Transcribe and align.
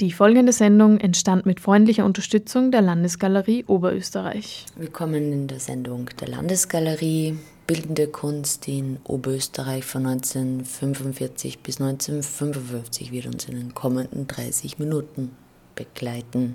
Die 0.00 0.12
folgende 0.12 0.52
Sendung 0.52 1.00
entstand 1.00 1.44
mit 1.44 1.58
freundlicher 1.58 2.04
Unterstützung 2.04 2.70
der 2.70 2.82
Landesgalerie 2.82 3.64
Oberösterreich. 3.66 4.64
Willkommen 4.76 5.32
in 5.32 5.48
der 5.48 5.58
Sendung 5.58 6.08
der 6.20 6.28
Landesgalerie 6.28 7.36
Bildende 7.66 8.06
Kunst 8.06 8.68
in 8.68 8.98
Oberösterreich 9.02 9.84
von 9.84 10.06
1945 10.06 11.58
bis 11.58 11.80
1955 11.80 13.10
wird 13.10 13.26
uns 13.26 13.46
in 13.46 13.56
den 13.56 13.74
kommenden 13.74 14.28
30 14.28 14.78
Minuten 14.78 15.32
begleiten. 15.74 16.54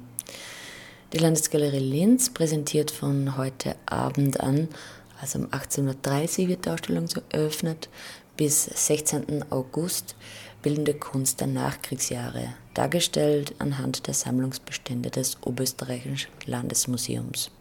Die 1.11 1.17
Landesgalerie 1.17 1.79
Linz 1.79 2.29
präsentiert 2.29 2.91
von 2.91 3.35
heute 3.35 3.75
Abend 3.85 4.39
an, 4.39 4.69
also 5.19 5.39
um 5.39 5.47
18.30 5.47 6.43
Uhr 6.43 6.47
wird 6.47 6.65
die 6.65 6.69
Ausstellung 6.69 7.09
eröffnet, 7.27 7.89
bis 8.37 8.63
16. 8.63 9.51
August 9.51 10.15
bildende 10.63 10.95
Kunst 10.95 11.41
der 11.41 11.47
Nachkriegsjahre, 11.47 12.53
dargestellt 12.73 13.53
anhand 13.59 14.07
der 14.07 14.15
Sammlungsbestände 14.15 15.11
des 15.11 15.37
Oberösterreichischen 15.45 16.31
Landesmuseums. 16.47 17.51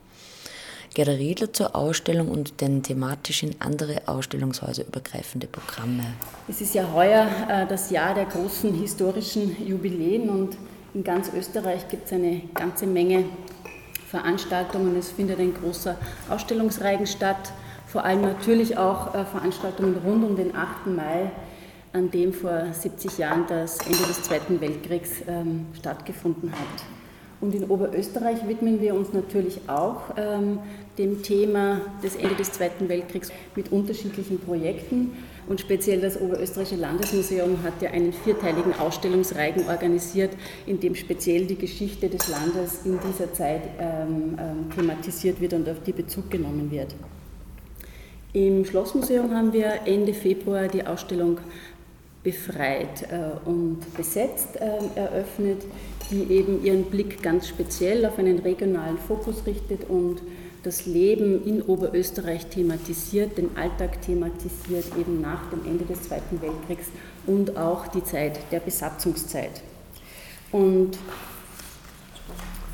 Gerda 0.94 1.12
Riedler 1.12 1.52
zur 1.52 1.74
Ausstellung 1.74 2.28
und 2.28 2.60
den 2.60 2.82
thematisch 2.82 3.42
in 3.42 3.56
andere 3.60 4.02
Ausstellungshäuser 4.06 4.86
übergreifende 4.86 5.46
Programme. 5.46 6.04
Es 6.48 6.60
ist 6.60 6.74
ja 6.74 6.92
heuer 6.92 7.26
äh, 7.48 7.66
das 7.66 7.90
Jahr 7.90 8.14
der 8.14 8.26
großen 8.26 8.74
historischen 8.74 9.66
Jubiläen 9.66 10.28
und 10.28 10.56
in 10.94 11.02
ganz 11.02 11.30
Österreich 11.34 11.88
gibt 11.88 12.06
es 12.06 12.12
eine 12.12 12.42
ganze 12.54 12.86
Menge 12.86 13.24
Veranstaltungen. 14.06 14.94
Es 14.98 15.10
findet 15.10 15.40
ein 15.40 15.54
großer 15.54 15.96
Ausstellungsreigen 16.28 17.06
statt, 17.06 17.52
vor 17.86 18.04
allem 18.04 18.20
natürlich 18.20 18.76
auch 18.76 19.14
äh, 19.14 19.24
Veranstaltungen 19.24 19.96
rund 20.04 20.24
um 20.24 20.36
den 20.36 20.54
8. 20.54 20.86
Mai 20.86 21.30
an 21.92 22.10
dem 22.10 22.32
vor 22.32 22.66
70 22.72 23.18
Jahren 23.18 23.44
das 23.48 23.78
Ende 23.78 24.06
des 24.06 24.22
Zweiten 24.22 24.60
Weltkriegs 24.60 25.22
ähm, 25.28 25.66
stattgefunden 25.78 26.52
hat. 26.52 26.84
Und 27.42 27.56
in 27.56 27.64
Oberösterreich 27.64 28.46
widmen 28.46 28.80
wir 28.80 28.94
uns 28.94 29.12
natürlich 29.12 29.60
auch 29.66 30.02
ähm, 30.16 30.60
dem 30.96 31.22
Thema 31.22 31.80
des 32.02 32.14
Ende 32.14 32.36
des 32.36 32.52
Zweiten 32.52 32.88
Weltkriegs 32.88 33.32
mit 33.56 33.72
unterschiedlichen 33.72 34.38
Projekten. 34.38 35.10
Und 35.48 35.60
speziell 35.60 36.00
das 36.00 36.20
Oberösterreichische 36.20 36.80
Landesmuseum 36.80 37.64
hat 37.64 37.82
ja 37.82 37.90
einen 37.90 38.12
vierteiligen 38.12 38.78
Ausstellungsreigen 38.78 39.68
organisiert, 39.68 40.30
in 40.66 40.78
dem 40.78 40.94
speziell 40.94 41.46
die 41.46 41.56
Geschichte 41.56 42.08
des 42.08 42.28
Landes 42.28 42.82
in 42.84 43.00
dieser 43.00 43.32
Zeit 43.34 43.62
ähm, 43.80 44.38
ähm, 44.38 44.70
thematisiert 44.72 45.40
wird 45.40 45.54
und 45.54 45.68
auf 45.68 45.82
die 45.84 45.92
Bezug 45.92 46.30
genommen 46.30 46.70
wird. 46.70 46.94
Im 48.34 48.64
Schlossmuseum 48.64 49.34
haben 49.34 49.52
wir 49.52 49.80
Ende 49.84 50.14
Februar 50.14 50.68
die 50.68 50.86
Ausstellung 50.86 51.38
befreit 52.22 53.02
äh, 53.10 53.48
und 53.48 53.78
besetzt 53.96 54.56
äh, 54.56 54.98
eröffnet, 54.98 55.62
die 56.10 56.30
eben 56.32 56.64
ihren 56.64 56.84
Blick 56.84 57.22
ganz 57.22 57.48
speziell 57.48 58.04
auf 58.04 58.18
einen 58.18 58.38
regionalen 58.38 58.98
Fokus 58.98 59.46
richtet 59.46 59.88
und 59.88 60.22
das 60.62 60.86
Leben 60.86 61.44
in 61.44 61.62
Oberösterreich 61.62 62.46
thematisiert, 62.46 63.36
den 63.36 63.56
Alltag 63.56 64.00
thematisiert, 64.02 64.84
eben 64.98 65.20
nach 65.20 65.50
dem 65.50 65.64
Ende 65.66 65.84
des 65.84 66.02
Zweiten 66.02 66.40
Weltkriegs 66.40 66.86
und 67.26 67.56
auch 67.56 67.88
die 67.88 68.04
Zeit 68.04 68.38
der 68.52 68.60
Besatzungszeit. 68.60 69.62
Und 70.52 70.98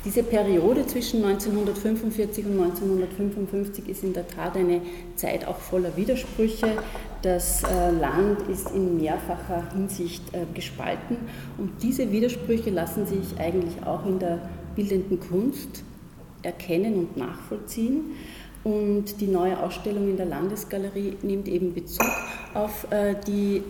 diese 0.05 0.23
Periode 0.23 0.85
zwischen 0.85 1.23
1945 1.23 2.45
und 2.45 2.59
1955 2.61 3.89
ist 3.89 4.03
in 4.03 4.13
der 4.13 4.27
Tat 4.27 4.55
eine 4.55 4.81
Zeit 5.15 5.45
auch 5.45 5.57
voller 5.57 5.95
Widersprüche. 5.97 6.77
Das 7.21 7.63
äh, 7.63 7.91
Land 7.91 8.43
ist 8.49 8.71
in 8.71 8.97
mehrfacher 8.97 9.69
Hinsicht 9.73 10.23
äh, 10.33 10.45
gespalten 10.53 11.17
und 11.57 11.83
diese 11.83 12.11
Widersprüche 12.11 12.69
lassen 12.69 13.05
sich 13.05 13.37
eigentlich 13.37 13.83
auch 13.85 14.05
in 14.05 14.19
der 14.19 14.39
bildenden 14.75 15.19
Kunst 15.19 15.83
erkennen 16.43 16.95
und 16.95 17.17
nachvollziehen. 17.17 18.11
Und 18.63 19.21
die 19.21 19.27
neue 19.27 19.61
Ausstellung 19.61 20.09
in 20.09 20.17
der 20.17 20.25
Landesgalerie 20.25 21.17
nimmt 21.21 21.47
eben 21.47 21.73
Bezug 21.73 22.07
auf 22.53 22.87
äh, 22.91 23.15
die 23.25 23.63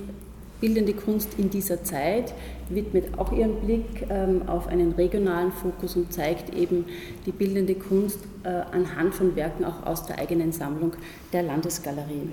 bildende 0.59 0.93
Kunst 0.93 1.29
in 1.37 1.49
dieser 1.49 1.83
Zeit, 1.83 2.33
widmet 2.69 3.17
auch 3.17 3.31
ihren 3.31 3.55
Blick 3.61 4.05
ähm, 4.09 4.47
auf 4.47 4.67
einen 4.67 4.91
regionalen 4.93 5.51
Fokus 5.51 5.95
und 5.95 6.13
zeigt 6.13 6.53
eben 6.55 6.85
die 7.25 7.31
bildende 7.31 7.75
Kunst 7.75 8.19
äh, 8.43 8.49
anhand 8.49 9.15
von 9.15 9.35
Werken 9.35 9.65
auch 9.65 9.85
aus 9.85 10.05
der 10.05 10.19
eigenen 10.19 10.51
Sammlung 10.51 10.93
der 11.33 11.43
Landesgalerie. 11.43 12.29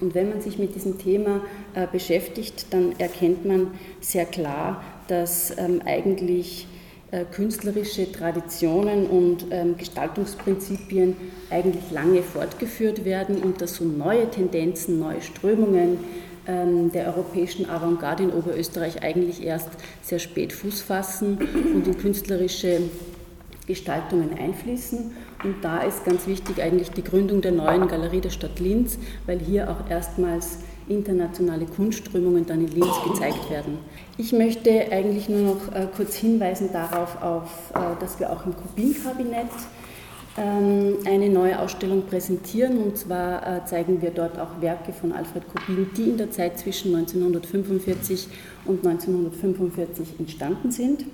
Und 0.00 0.14
wenn 0.14 0.30
man 0.30 0.40
sich 0.40 0.58
mit 0.58 0.74
diesem 0.74 0.98
Thema 0.98 1.42
äh, 1.74 1.86
beschäftigt, 1.86 2.66
dann 2.70 2.98
erkennt 2.98 3.44
man 3.44 3.68
sehr 4.00 4.24
klar, 4.24 4.82
dass 5.06 5.56
ähm, 5.56 5.80
eigentlich 5.84 6.66
äh, 7.12 7.24
künstlerische 7.24 8.10
Traditionen 8.10 9.06
und 9.06 9.46
ähm, 9.50 9.76
Gestaltungsprinzipien 9.76 11.14
eigentlich 11.50 11.90
lange 11.92 12.22
fortgeführt 12.22 13.04
werden 13.04 13.42
und 13.42 13.60
dass 13.60 13.76
so 13.76 13.84
neue 13.84 14.28
Tendenzen, 14.30 14.98
neue 14.98 15.20
Strömungen 15.20 15.98
der 16.46 17.06
europäischen 17.06 17.70
Avantgarde 17.70 18.24
in 18.24 18.32
Oberösterreich 18.32 19.02
eigentlich 19.02 19.44
erst 19.44 19.68
sehr 20.02 20.18
spät 20.18 20.52
Fuß 20.52 20.80
fassen 20.80 21.38
und 21.74 21.86
in 21.86 21.96
künstlerische 21.98 22.80
Gestaltungen 23.66 24.36
einfließen. 24.36 25.12
Und 25.44 25.56
da 25.62 25.82
ist 25.82 26.04
ganz 26.04 26.26
wichtig 26.26 26.62
eigentlich 26.62 26.90
die 26.90 27.04
Gründung 27.04 27.40
der 27.42 27.52
neuen 27.52 27.88
Galerie 27.88 28.20
der 28.20 28.30
Stadt 28.30 28.58
Linz, 28.60 28.98
weil 29.26 29.38
hier 29.38 29.70
auch 29.70 29.88
erstmals 29.88 30.58
internationale 30.88 31.66
Kunstströmungen 31.66 32.44
dann 32.46 32.60
in 32.60 32.72
Linz 32.72 32.94
gezeigt 33.04 33.50
werden. 33.50 33.78
Ich 34.18 34.32
möchte 34.32 34.70
eigentlich 34.90 35.28
nur 35.28 35.54
noch 35.54 35.74
äh, 35.74 35.86
kurz 35.94 36.16
hinweisen 36.16 36.70
darauf, 36.72 37.22
auf, 37.22 37.72
äh, 37.74 38.00
dass 38.00 38.18
wir 38.18 38.30
auch 38.30 38.44
im 38.46 38.54
Kubin-Kabinett 38.56 39.46
ähm, 39.46 39.81
eine 40.36 41.28
neue 41.28 41.58
Ausstellung 41.58 42.06
präsentieren. 42.06 42.78
Und 42.78 42.96
zwar 42.96 43.46
äh, 43.46 43.64
zeigen 43.66 44.00
wir 44.00 44.10
dort 44.10 44.38
auch 44.38 44.60
Werke 44.60 44.92
von 44.92 45.12
Alfred 45.12 45.44
Kubin, 45.48 45.88
die 45.96 46.10
in 46.10 46.16
der 46.16 46.30
Zeit 46.30 46.58
zwischen 46.58 46.94
1945 46.94 48.28
und 48.64 48.86
1945 48.86 50.18
entstanden 50.18 50.70
sind. 50.70 51.04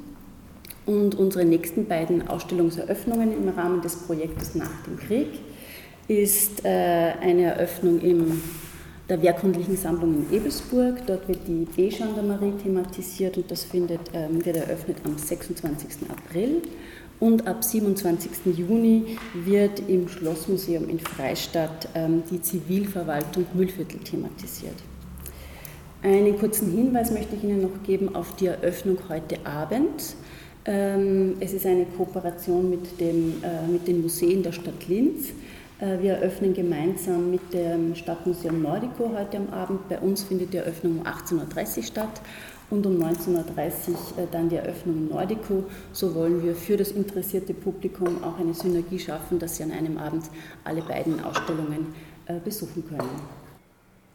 Und 0.87 1.17
unsere 1.17 1.45
nächsten 1.45 1.87
beiden 1.87 2.29
Ausstellungseröffnungen 2.29 3.33
im 3.33 3.49
Rahmen 3.51 3.83
des 3.83 3.97
Projektes 3.97 4.55
Nach 4.55 4.83
dem 4.87 4.97
Krieg 4.97 5.29
ist 6.07 6.65
äh, 6.65 6.69
eine 7.21 7.43
Eröffnung 7.43 8.01
in 8.01 8.41
der 9.09 9.23
Werkundlichen 9.23 9.77
Sammlung 9.77 10.15
in 10.15 10.37
Ebelsburg. 10.37 11.07
Dort 11.07 11.29
wird 11.29 11.41
die 11.47 11.67
B-Gendarmerie 11.75 12.53
thematisiert 12.63 13.37
und 13.37 13.51
das 13.51 13.65
findet, 13.65 14.01
ähm, 14.13 14.45
wird 14.45 14.57
eröffnet 14.57 14.99
am 15.05 15.17
26. 15.17 16.11
April. 16.11 16.63
Und 17.21 17.49
ab 17.49 17.65
27. 17.65 18.31
Juni 18.57 19.17
wird 19.35 19.83
im 19.89 20.09
Schlossmuseum 20.09 20.89
in 20.89 21.01
Freistadt 21.01 21.89
ähm, 21.95 22.23
die 22.31 22.41
Zivilverwaltung 22.41 23.47
Mühlviertel 23.55 23.99
thematisiert. 24.01 24.77
Einen 26.03 26.39
kurzen 26.39 26.71
Hinweis 26.71 27.11
möchte 27.11 27.35
ich 27.35 27.43
Ihnen 27.43 27.63
noch 27.63 27.83
geben 27.85 28.15
auf 28.15 28.37
die 28.37 28.47
Eröffnung 28.47 28.99
heute 29.09 29.45
Abend. 29.45 30.15
Ähm, 30.65 31.37
es 31.41 31.55
ist 31.55 31.67
eine 31.67 31.87
Kooperation 31.87 32.71
mit, 32.71 33.01
dem, 33.01 33.43
äh, 33.43 33.67
mit 33.67 33.89
den 33.89 34.03
Museen 34.03 34.43
der 34.45 34.53
Stadt 34.53 34.87
Linz. 34.87 35.31
Äh, 35.81 36.01
wir 36.03 36.15
eröffnen 36.15 36.55
gemeinsam 36.55 37.31
mit 37.31 37.53
dem 37.53 37.95
Stadtmuseum 37.95 38.63
Nordico 38.63 39.13
heute 39.17 39.37
am 39.37 39.51
Abend. 39.51 39.89
Bei 39.89 39.99
uns 39.99 40.25
findet 40.25 40.53
die 40.53 40.57
Eröffnung 40.57 40.99
um 40.99 41.07
18.30 41.07 41.77
Uhr 41.77 41.83
statt 41.85 42.21
und 42.71 42.85
um 42.85 42.97
19.30 42.97 43.29
Uhr 43.29 43.39
äh, 44.19 44.27
dann 44.31 44.49
die 44.49 44.57
Eröffnung 44.57 44.97
im 44.97 45.09
Nordico. 45.09 45.65
So 45.93 46.15
wollen 46.15 46.43
wir 46.43 46.57
für 46.57 46.77
das 46.77 46.91
interessierte 46.91 47.55
Publikum 47.55 48.25
auch 48.25 48.39
eine 48.39 48.55
Synergie 48.55 48.99
schaffen, 48.99 49.39
dass 49.39 49.57
sie 49.57 49.63
an 49.63 49.71
einem 49.71 49.99
Abend 49.99 50.25
alle 50.65 50.83
beiden 50.83 51.23
Ausstellungen 51.23 51.95
äh, 52.27 52.41
besuchen 52.41 52.85
können. 52.89 53.09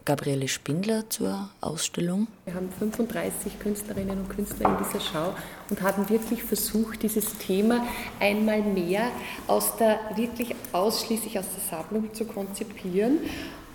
Gabriele 0.05 0.49
Spindler 0.49 1.09
zur 1.09 1.49
Ausstellung. 1.61 2.27
Wir 2.45 2.55
haben 2.55 2.69
35 2.77 3.57
Künstlerinnen 3.59 4.19
und 4.19 4.29
Künstler 4.29 4.69
in 4.69 4.77
dieser 4.83 4.99
Schau 4.99 5.33
und 5.69 5.81
haben 5.81 6.09
wirklich 6.09 6.43
versucht, 6.43 7.03
dieses 7.03 7.37
Thema 7.37 7.85
einmal 8.19 8.61
mehr 8.61 9.11
aus 9.47 9.77
der, 9.77 9.99
wirklich 10.15 10.55
ausschließlich 10.73 11.39
aus 11.39 11.45
der 11.55 11.77
Sammlung 11.77 12.13
zu 12.13 12.25
konzipieren 12.25 13.19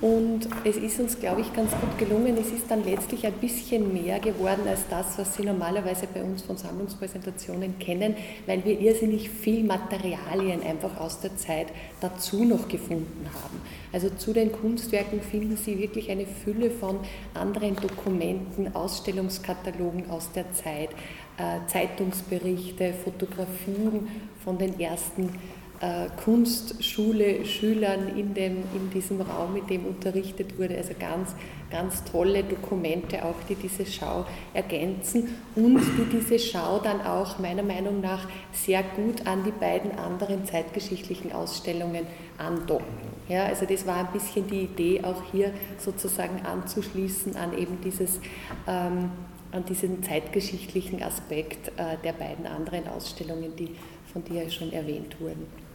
und 0.00 0.48
es 0.64 0.76
ist 0.76 1.00
uns, 1.00 1.18
glaube 1.18 1.40
ich, 1.40 1.52
ganz 1.52 1.72
gut 1.72 1.98
gelungen. 1.98 2.36
Es 2.40 2.52
ist 2.52 2.70
dann 2.70 2.84
letztlich 2.84 3.26
ein 3.26 3.32
bisschen 3.32 3.92
mehr 3.92 4.20
geworden 4.20 4.62
als 4.68 4.86
das, 4.88 5.18
was 5.18 5.34
Sie 5.34 5.42
normalerweise 5.42 6.06
bei 6.06 6.22
uns 6.22 6.42
von 6.42 6.56
Sammlungspräsentationen 6.56 7.80
kennen, 7.80 8.14
weil 8.46 8.64
wir 8.64 8.78
irrsinnig 8.78 9.28
viel 9.28 9.64
Materialien 9.64 10.62
einfach 10.62 11.00
aus 11.00 11.20
der 11.20 11.36
Zeit 11.36 11.66
dazu 12.00 12.44
noch 12.44 12.68
gefunden 12.68 13.28
haben. 13.42 13.60
Also 13.92 14.08
zu 14.10 14.32
den 14.32 14.52
Kunstwerken 14.52 15.20
finden 15.20 15.56
Sie 15.56 15.80
wirklich 15.80 16.10
eine 16.12 16.26
Fülle 16.26 16.70
von 16.70 17.00
anderen 17.34 17.74
Dokumenten, 17.74 18.74
Ausstellungskatalogen 18.76 20.10
aus 20.10 20.30
der 20.30 20.52
Zeit, 20.52 20.90
äh, 21.38 21.66
Zeitungsberichte, 21.66 22.94
Fotografien 23.04 24.08
von 24.44 24.58
den 24.58 24.78
ersten 24.78 25.30
Kunstschule 26.24 27.44
Schülern 27.44 28.08
in, 28.16 28.34
dem, 28.34 28.64
in 28.74 28.90
diesem 28.92 29.20
Raum, 29.20 29.56
in 29.56 29.66
dem 29.66 29.86
unterrichtet 29.86 30.58
wurde. 30.58 30.76
Also 30.76 30.94
ganz, 30.98 31.36
ganz 31.70 32.02
tolle 32.04 32.42
Dokumente 32.42 33.24
auch, 33.24 33.36
die 33.48 33.54
diese 33.54 33.86
Schau 33.86 34.26
ergänzen 34.54 35.28
und 35.54 35.80
die 35.80 36.18
diese 36.18 36.38
Schau 36.38 36.80
dann 36.80 37.00
auch 37.00 37.38
meiner 37.38 37.62
Meinung 37.62 38.00
nach 38.00 38.26
sehr 38.52 38.82
gut 38.82 39.26
an 39.26 39.44
die 39.44 39.52
beiden 39.52 39.96
anderen 39.98 40.44
zeitgeschichtlichen 40.44 41.32
Ausstellungen 41.32 42.06
andocken. 42.38 42.86
Ja, 43.28 43.44
also 43.44 43.64
das 43.64 43.86
war 43.86 43.98
ein 43.98 44.12
bisschen 44.12 44.48
die 44.48 44.62
Idee, 44.62 45.02
auch 45.04 45.22
hier 45.30 45.52
sozusagen 45.76 46.44
anzuschließen 46.44 47.36
an 47.36 47.56
eben 47.56 47.78
dieses 47.84 48.20
ähm, 48.66 49.10
an 49.50 49.64
diesen 49.64 50.02
zeitgeschichtlichen 50.02 51.02
Aspekt 51.02 51.68
äh, 51.78 51.96
der 52.04 52.12
beiden 52.12 52.46
anderen 52.46 52.86
Ausstellungen, 52.88 53.56
die 53.56 53.70
von 54.12 54.24
dir 54.24 54.50
schon 54.50 54.72
erwähnt 54.72 55.18
wurden. 55.20 55.67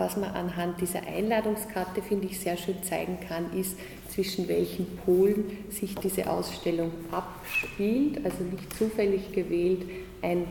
Was 0.00 0.16
man 0.16 0.30
anhand 0.30 0.80
dieser 0.80 1.06
Einladungskarte, 1.06 2.00
finde 2.00 2.26
ich, 2.26 2.40
sehr 2.40 2.56
schön 2.56 2.82
zeigen 2.82 3.18
kann, 3.28 3.52
ist, 3.54 3.76
zwischen 4.08 4.48
welchen 4.48 4.86
Polen 5.04 5.44
sich 5.68 5.94
diese 5.94 6.30
Ausstellung 6.30 6.90
abspielt. 7.12 8.24
Also 8.24 8.42
nicht 8.44 8.74
zufällig 8.78 9.30
gewählt 9.30 9.82
ein 10.22 10.46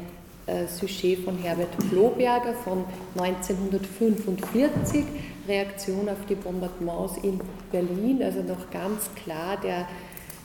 äh, 0.45 0.67
Sujet 0.67 1.19
von 1.25 1.35
Herbert 1.39 1.69
Floberger 1.89 2.53
von 2.63 2.85
1945, 3.17 5.03
Reaktion 5.47 6.07
auf 6.09 6.23
die 6.29 6.35
Bombardements 6.35 7.17
in 7.23 7.41
Berlin, 7.71 8.21
also 8.21 8.43
noch 8.43 8.69
ganz 8.69 9.09
klar 9.15 9.57
der 9.61 9.87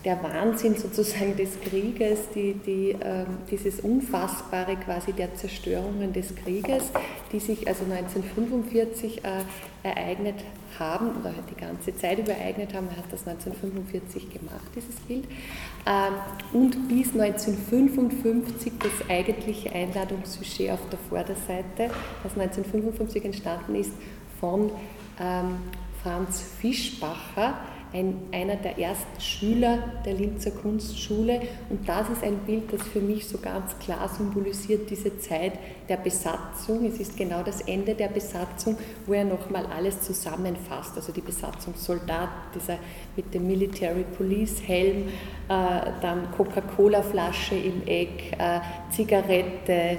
der 0.05 0.23
Wahnsinn 0.23 0.77
sozusagen 0.77 1.37
des 1.37 1.61
Krieges, 1.61 2.29
die, 2.35 2.55
die, 2.55 2.91
äh, 2.91 3.25
dieses 3.51 3.81
Unfassbare 3.81 4.77
quasi 4.77 5.13
der 5.13 5.35
Zerstörungen 5.35 6.13
des 6.13 6.35
Krieges, 6.35 6.91
die 7.33 7.41
sich 7.41 7.67
also 7.67 7.85
1945 7.85 9.25
äh, 9.25 9.31
ereignet 9.83 10.37
haben 10.79 11.11
oder 11.21 11.33
die 11.51 11.59
ganze 11.59 11.97
Zeit 11.97 12.19
über 12.19 12.33
ereignet 12.33 12.75
haben. 12.75 12.89
Er 12.91 12.99
hat 12.99 13.11
das 13.11 13.27
1945 13.27 14.31
gemacht, 14.31 14.71
dieses 14.75 14.97
Bild. 15.01 15.25
Ähm, 15.87 16.15
und 16.53 16.89
bis 16.89 17.19
1955 17.19 18.73
das 18.79 19.09
eigentliche 19.09 19.73
Einladungssujet 19.73 20.73
auf 20.73 20.89
der 20.91 20.99
Vorderseite, 20.99 21.91
das 22.23 22.33
1955 22.37 23.25
entstanden 23.25 23.75
ist 23.77 23.93
von 24.39 24.71
ähm, 25.21 25.57
Franz 26.03 26.43
Fischbacher, 26.61 27.55
ein, 27.95 28.17
einer 28.33 28.57
der 28.57 28.79
ersten 28.79 29.21
Schüler 29.21 29.79
der 30.05 30.15
Linzer 30.15 30.51
Kunstschule. 30.51 31.41
Und 31.71 31.89
das 31.89 32.11
ist 32.11 32.25
ein 32.25 32.39
Bild, 32.39 32.73
das 32.73 32.83
für 32.83 33.01
mich 33.01 33.27
so 33.27 33.39
ganz 33.39 33.79
klar 33.79 34.09
symbolisiert 34.09 34.91
diese 34.91 35.17
Zeit 35.19 35.53
der 35.89 35.99
Besatzung. 35.99 36.85
Es 36.85 36.99
ist 36.99 37.17
genau 37.17 37.43
das 37.45 37.61
Ende 37.63 37.95
der 37.95 38.09
Besatzung, 38.09 38.77
wo 39.07 39.13
er 39.13 39.25
nochmal 39.25 39.67
alles 39.67 40.03
zusammenfasst. 40.03 40.97
Also 40.97 41.13
die 41.13 41.21
Besatzungssoldat, 41.21 42.31
dieser 42.55 42.79
mit 43.15 43.33
dem 43.33 43.47
Military 43.47 44.05
Police 44.17 44.61
Helm, 44.67 45.09
äh, 45.49 45.91
dann 46.01 46.31
Coca-Cola-Flasche 46.37 47.55
im 47.55 47.87
Eck, 47.87 48.33
äh, 48.39 48.61
Zigarette, 48.91 49.99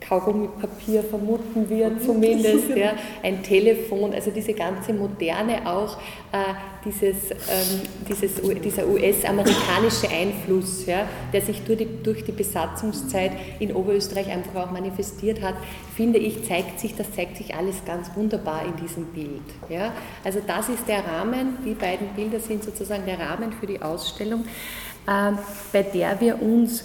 Kaugummipapier 0.00 1.02
vermuten 1.02 1.68
wir 1.68 1.98
zumindest, 2.00 2.68
ja, 2.76 2.92
ein 3.22 3.42
Telefon, 3.42 4.12
also 4.12 4.30
diese 4.30 4.52
ganze 4.52 4.92
Moderne 4.92 5.68
auch, 5.68 5.96
äh, 6.32 6.54
dieses, 6.84 7.30
ähm, 7.30 7.80
dieses, 8.08 8.40
dieser 8.62 8.86
US-amerikanische 8.86 10.08
Einfluss, 10.08 10.86
ja, 10.86 11.08
der 11.32 11.40
sich 11.40 11.62
durch 11.62 11.78
die, 11.78 11.88
durch 12.02 12.24
die 12.24 12.32
Besatzungszeit 12.32 13.32
in 13.58 13.74
Oberösterreich 13.74 14.28
einfach 14.28 14.66
auch 14.66 14.70
manifestiert 14.70 15.42
hat, 15.42 15.54
finde 15.96 16.18
ich, 16.18 16.44
zeigt 16.44 16.78
sich, 16.78 16.94
das 16.94 17.10
zeigt 17.12 17.36
sich 17.36 17.54
alles 17.54 17.84
ganz 17.84 18.10
wunderbar 18.14 18.64
in 18.64 18.76
diesem 18.76 19.06
Bild. 19.06 19.42
Ja. 19.68 19.92
Also 20.22 20.40
das 20.46 20.68
ist 20.68 20.86
der 20.86 21.04
Rahmen, 21.04 21.58
die 21.64 21.74
beiden 21.74 22.08
Bilder 22.14 22.38
sind 22.38 22.62
sozusagen 22.62 23.06
der 23.06 23.18
Rahmen 23.18 23.52
für 23.52 23.66
die 23.66 23.82
Ausstellung, 23.82 24.44
äh, 25.08 25.32
bei 25.72 25.82
der 25.82 26.20
wir 26.20 26.40
uns 26.40 26.84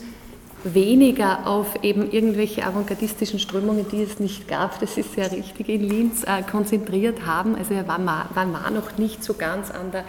weniger 0.63 1.47
auf 1.47 1.83
eben 1.83 2.11
irgendwelche 2.11 2.65
avantgardistischen 2.65 3.39
Strömungen, 3.39 3.87
die 3.91 4.01
es 4.01 4.19
nicht 4.19 4.47
gab, 4.47 4.79
das 4.79 4.97
ist 4.97 5.13
sehr 5.13 5.31
richtig, 5.31 5.69
in 5.69 5.87
Linz 5.87 6.23
äh, 6.23 6.43
konzentriert 6.43 7.25
haben. 7.25 7.55
Also 7.55 7.73
er 7.73 7.87
war, 7.87 7.99
war 8.33 8.71
noch 8.71 8.97
nicht 8.97 9.23
so 9.23 9.33
ganz 9.33 9.71
an 9.71 9.91
der 9.91 10.03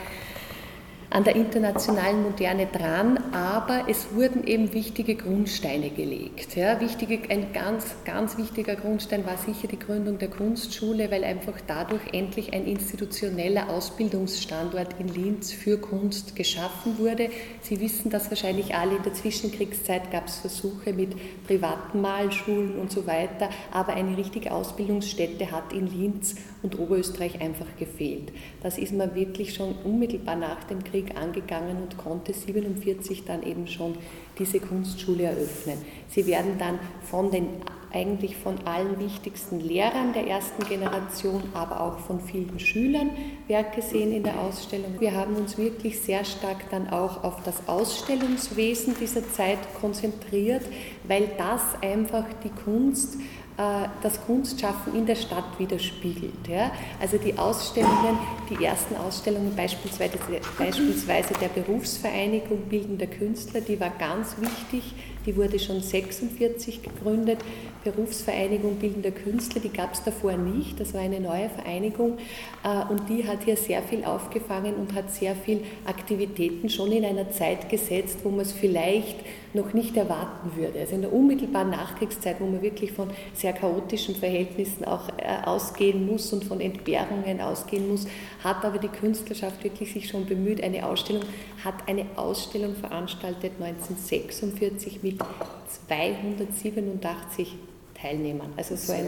an 1.12 1.24
der 1.24 1.36
internationalen 1.36 2.22
Moderne 2.22 2.66
dran, 2.66 3.18
aber 3.32 3.84
es 3.88 4.14
wurden 4.14 4.46
eben 4.46 4.72
wichtige 4.72 5.14
Grundsteine 5.14 5.90
gelegt. 5.90 6.56
Ja, 6.56 6.80
wichtige, 6.80 7.28
ein 7.28 7.52
ganz, 7.52 7.84
ganz 8.06 8.38
wichtiger 8.38 8.76
Grundstein 8.76 9.26
war 9.26 9.36
sicher 9.36 9.68
die 9.68 9.78
Gründung 9.78 10.16
der 10.18 10.30
Kunstschule, 10.30 11.10
weil 11.10 11.22
einfach 11.24 11.60
dadurch 11.66 12.00
endlich 12.12 12.54
ein 12.54 12.64
institutioneller 12.64 13.68
Ausbildungsstandort 13.68 14.98
in 14.98 15.08
Linz 15.08 15.52
für 15.52 15.76
Kunst 15.76 16.34
geschaffen 16.34 16.98
wurde. 16.98 17.28
Sie 17.60 17.80
wissen 17.80 18.08
das 18.08 18.30
wahrscheinlich 18.30 18.74
alle, 18.74 18.96
in 18.96 19.02
der 19.02 19.12
Zwischenkriegszeit 19.12 20.10
gab 20.10 20.28
es 20.28 20.38
Versuche 20.38 20.94
mit 20.94 21.14
privaten 21.46 22.00
Malschulen 22.00 22.78
und 22.78 22.90
so 22.90 23.06
weiter, 23.06 23.50
aber 23.70 23.92
eine 23.92 24.16
richtige 24.16 24.50
Ausbildungsstätte 24.50 25.50
hat 25.50 25.74
in 25.74 25.88
Linz 25.88 26.36
und 26.62 26.78
Oberösterreich 26.78 27.40
einfach 27.40 27.66
gefehlt. 27.78 28.32
Das 28.62 28.78
ist 28.78 28.92
man 28.92 29.14
wirklich 29.14 29.54
schon 29.54 29.74
unmittelbar 29.84 30.36
nach 30.36 30.64
dem 30.64 30.84
Krieg 30.84 31.16
angegangen 31.16 31.76
und 31.78 31.98
konnte 31.98 32.32
1947 32.32 33.24
dann 33.24 33.42
eben 33.42 33.66
schon 33.66 33.96
diese 34.38 34.60
Kunstschule 34.60 35.24
eröffnen. 35.24 35.78
Sie 36.08 36.26
werden 36.26 36.58
dann 36.58 36.78
von 37.02 37.30
den 37.30 37.46
eigentlich 37.92 38.36
von 38.36 38.56
allen 38.64 38.98
wichtigsten 38.98 39.60
Lehrern 39.60 40.12
der 40.12 40.26
ersten 40.26 40.64
Generation, 40.64 41.42
aber 41.52 41.80
auch 41.80 41.98
von 41.98 42.20
vielen 42.20 42.58
Schülern 42.58 43.10
Werke 43.48 43.82
sehen 43.82 44.12
in 44.12 44.22
der 44.22 44.40
Ausstellung. 44.40 44.98
Wir 44.98 45.14
haben 45.14 45.36
uns 45.36 45.58
wirklich 45.58 46.00
sehr 46.00 46.24
stark 46.24 46.70
dann 46.70 46.88
auch 46.88 47.22
auf 47.22 47.42
das 47.42 47.68
Ausstellungswesen 47.68 48.96
dieser 48.98 49.28
Zeit 49.30 49.58
konzentriert, 49.80 50.62
weil 51.04 51.28
das 51.36 51.60
einfach 51.82 52.24
die 52.42 52.62
Kunst 52.64 53.18
das 53.56 54.24
Kunstschaffen 54.24 54.94
in 54.94 55.04
der 55.04 55.14
Stadt 55.14 55.58
widerspiegelt. 55.58 56.48
Ja? 56.48 56.72
Also 57.00 57.18
die 57.18 57.36
Ausstellungen, 57.36 58.18
die 58.48 58.64
ersten 58.64 58.96
Ausstellungen 58.96 59.54
beispielsweise, 59.54 60.18
beispielsweise 60.58 61.34
der 61.34 61.48
Berufsvereinigung 61.48 62.62
Bildender 62.68 63.06
Künstler, 63.06 63.60
die 63.60 63.78
war 63.78 63.90
ganz 63.90 64.36
wichtig, 64.40 64.94
die 65.26 65.36
wurde 65.36 65.58
schon 65.58 65.76
1946 65.76 66.82
gegründet. 66.82 67.38
Berufsvereinigung 67.84 68.76
Bildender 68.76 69.10
Künstler, 69.10 69.60
die 69.60 69.68
gab 69.68 69.92
es 69.92 70.02
davor 70.02 70.36
nicht, 70.36 70.78
das 70.80 70.94
war 70.94 71.00
eine 71.00 71.20
neue 71.20 71.50
Vereinigung 71.50 72.18
äh, 72.64 72.90
und 72.90 73.08
die 73.08 73.26
hat 73.26 73.44
hier 73.44 73.56
sehr 73.56 73.82
viel 73.82 74.04
aufgefangen 74.04 74.74
und 74.76 74.94
hat 74.94 75.12
sehr 75.12 75.34
viel 75.34 75.62
Aktivitäten 75.84 76.68
schon 76.68 76.92
in 76.92 77.04
einer 77.04 77.30
Zeit 77.30 77.68
gesetzt, 77.68 78.18
wo 78.22 78.30
man 78.30 78.40
es 78.40 78.52
vielleicht 78.52 79.16
noch 79.54 79.72
nicht 79.74 79.96
erwarten 79.96 80.56
würde. 80.56 80.80
Also 80.80 80.94
in 80.94 81.02
der 81.02 81.12
unmittelbaren 81.12 81.70
Nachkriegszeit, 81.70 82.40
wo 82.40 82.46
man 82.46 82.62
wirklich 82.62 82.92
von 82.92 83.10
sehr 83.34 83.52
chaotischen 83.52 84.14
Verhältnissen 84.14 84.84
auch 84.84 85.08
äh, 85.18 85.44
ausgehen 85.44 86.06
muss 86.06 86.32
und 86.32 86.44
von 86.44 86.60
Entbehrungen 86.60 87.40
ausgehen 87.40 87.88
muss, 87.88 88.06
hat 88.42 88.64
aber 88.64 88.78
die 88.78 88.88
Künstlerschaft 88.88 89.62
wirklich 89.62 89.92
sich 89.92 90.08
schon 90.08 90.26
bemüht. 90.26 90.62
Eine 90.62 90.86
Ausstellung 90.86 91.22
hat 91.64 91.74
eine 91.86 92.06
Ausstellung 92.16 92.74
veranstaltet 92.74 93.52
1946 93.60 95.02
mit 95.02 95.18
287 95.86 97.56
Teilnehmern. 97.94 98.52
Also 98.56 98.74
so 98.74 98.92
ein 98.92 99.06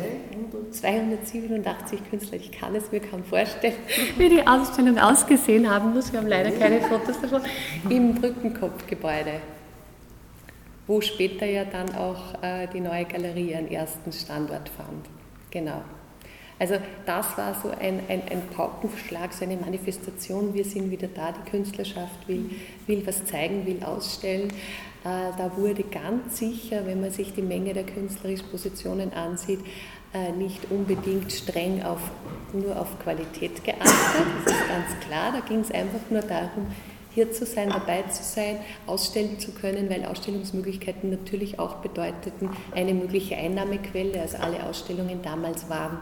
287 0.71 1.99
Künstler. 2.11 2.39
Ich 2.39 2.53
kann 2.53 2.75
es 2.75 2.93
mir 2.93 3.01
kaum 3.01 3.25
vorstellen, 3.25 3.75
wie 4.19 4.29
die 4.29 4.47
Ausstellung 4.47 4.99
ausgesehen 4.99 5.69
haben 5.69 5.95
muss. 5.95 6.13
Wir 6.13 6.21
haben 6.21 6.29
leider 6.29 6.53
keine 6.53 6.81
Fotos 6.83 7.21
davon. 7.21 7.43
Im 7.89 8.15
Brückenkopfgebäude 8.15 9.41
wo 10.87 11.01
später 11.01 11.47
ja 11.47 11.65
dann 11.65 11.95
auch 11.95 12.43
äh, 12.43 12.67
die 12.73 12.81
neue 12.81 13.05
Galerie 13.05 13.53
ihren 13.53 13.71
ersten 13.71 14.13
Standort 14.13 14.69
fand. 14.69 15.07
Genau. 15.51 15.83
Also 16.59 16.77
das 17.05 17.37
war 17.37 17.55
so 17.61 17.71
ein, 17.71 18.01
ein, 18.09 18.23
ein 18.31 18.43
Paukenschlag, 18.55 19.33
so 19.33 19.45
eine 19.45 19.57
Manifestation, 19.57 20.55
wir 20.55 20.65
sind 20.65 20.91
wieder 20.91 21.09
da, 21.09 21.33
die 21.33 21.51
Künstlerschaft 21.51 22.29
will, 22.29 22.49
will 22.87 23.05
was 23.07 23.25
zeigen, 23.25 23.67
will 23.67 23.83
ausstellen. 23.83 24.49
Äh, 25.05 25.33
da 25.37 25.51
wurde 25.57 25.83
ganz 25.83 26.39
sicher, 26.39 26.87
wenn 26.87 27.01
man 27.01 27.11
sich 27.11 27.35
die 27.35 27.43
Menge 27.43 27.75
der 27.75 27.85
künstlerischen 27.85 28.49
Positionen 28.51 29.13
ansieht, 29.13 29.61
äh, 30.15 30.31
nicht 30.31 30.71
unbedingt 30.71 31.33
streng 31.33 31.83
auf, 31.83 32.01
nur 32.53 32.81
auf 32.81 33.01
Qualität 33.01 33.65
geachtet, 33.65 34.27
das 34.45 34.55
ist 34.55 34.69
ganz 34.69 35.01
klar, 35.07 35.33
da 35.33 35.41
ging 35.41 35.61
es 35.61 35.73
einfach 35.73 36.09
nur 36.09 36.23
darum, 36.23 36.69
hier 37.15 37.33
zu 37.33 37.47
sein, 37.47 37.71
dabei 37.71 38.03
zu 38.03 38.23
sein, 38.23 38.59
ausstellen 38.87 39.39
zu 39.39 39.53
können, 39.53 39.89
weil 39.89 40.05
Ausstellungsmöglichkeiten 40.05 41.11
natürlich 41.11 41.59
auch 41.59 41.77
bedeuteten 41.77 42.51
eine 42.75 42.95
mögliche 42.95 43.37
Einnahmequelle. 43.37 44.21
Also 44.21 44.39
alle 44.39 44.65
Ausstellungen 44.67 45.23
damals 45.23 45.69
waren 45.69 45.99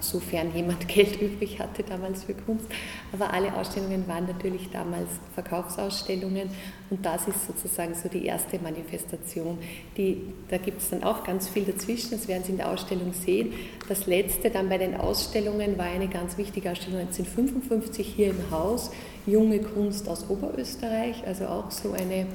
sofern 0.00 0.54
jemand 0.54 0.86
Geld 0.88 1.20
übrig 1.20 1.58
hatte 1.58 1.82
damals 1.82 2.24
für 2.24 2.34
Kunst. 2.34 2.66
Aber 3.12 3.32
alle 3.32 3.54
Ausstellungen 3.54 4.06
waren 4.06 4.26
natürlich 4.26 4.70
damals 4.70 5.08
Verkaufsausstellungen 5.34 6.50
und 6.90 7.04
das 7.04 7.26
ist 7.26 7.46
sozusagen 7.46 7.94
so 7.94 8.08
die 8.08 8.24
erste 8.24 8.58
Manifestation. 8.60 9.58
Die, 9.96 10.32
da 10.48 10.58
gibt 10.58 10.80
es 10.80 10.90
dann 10.90 11.02
auch 11.02 11.24
ganz 11.24 11.48
viel 11.48 11.64
dazwischen, 11.64 12.12
das 12.12 12.28
werden 12.28 12.44
Sie 12.44 12.52
in 12.52 12.58
der 12.58 12.70
Ausstellung 12.70 13.12
sehen. 13.12 13.52
Das 13.88 14.06
letzte 14.06 14.50
dann 14.50 14.68
bei 14.68 14.78
den 14.78 14.94
Ausstellungen 14.94 15.76
war 15.76 15.86
eine 15.86 16.08
ganz 16.08 16.38
wichtige 16.38 16.70
Ausstellung 16.70 17.00
1955 17.00 18.06
hier 18.06 18.30
im 18.30 18.50
Haus, 18.50 18.90
Junge 19.26 19.58
Kunst 19.58 20.08
aus 20.08 20.30
Oberösterreich, 20.30 21.26
also 21.26 21.46
auch 21.46 21.70
so 21.70 21.92
eine, 21.92 22.26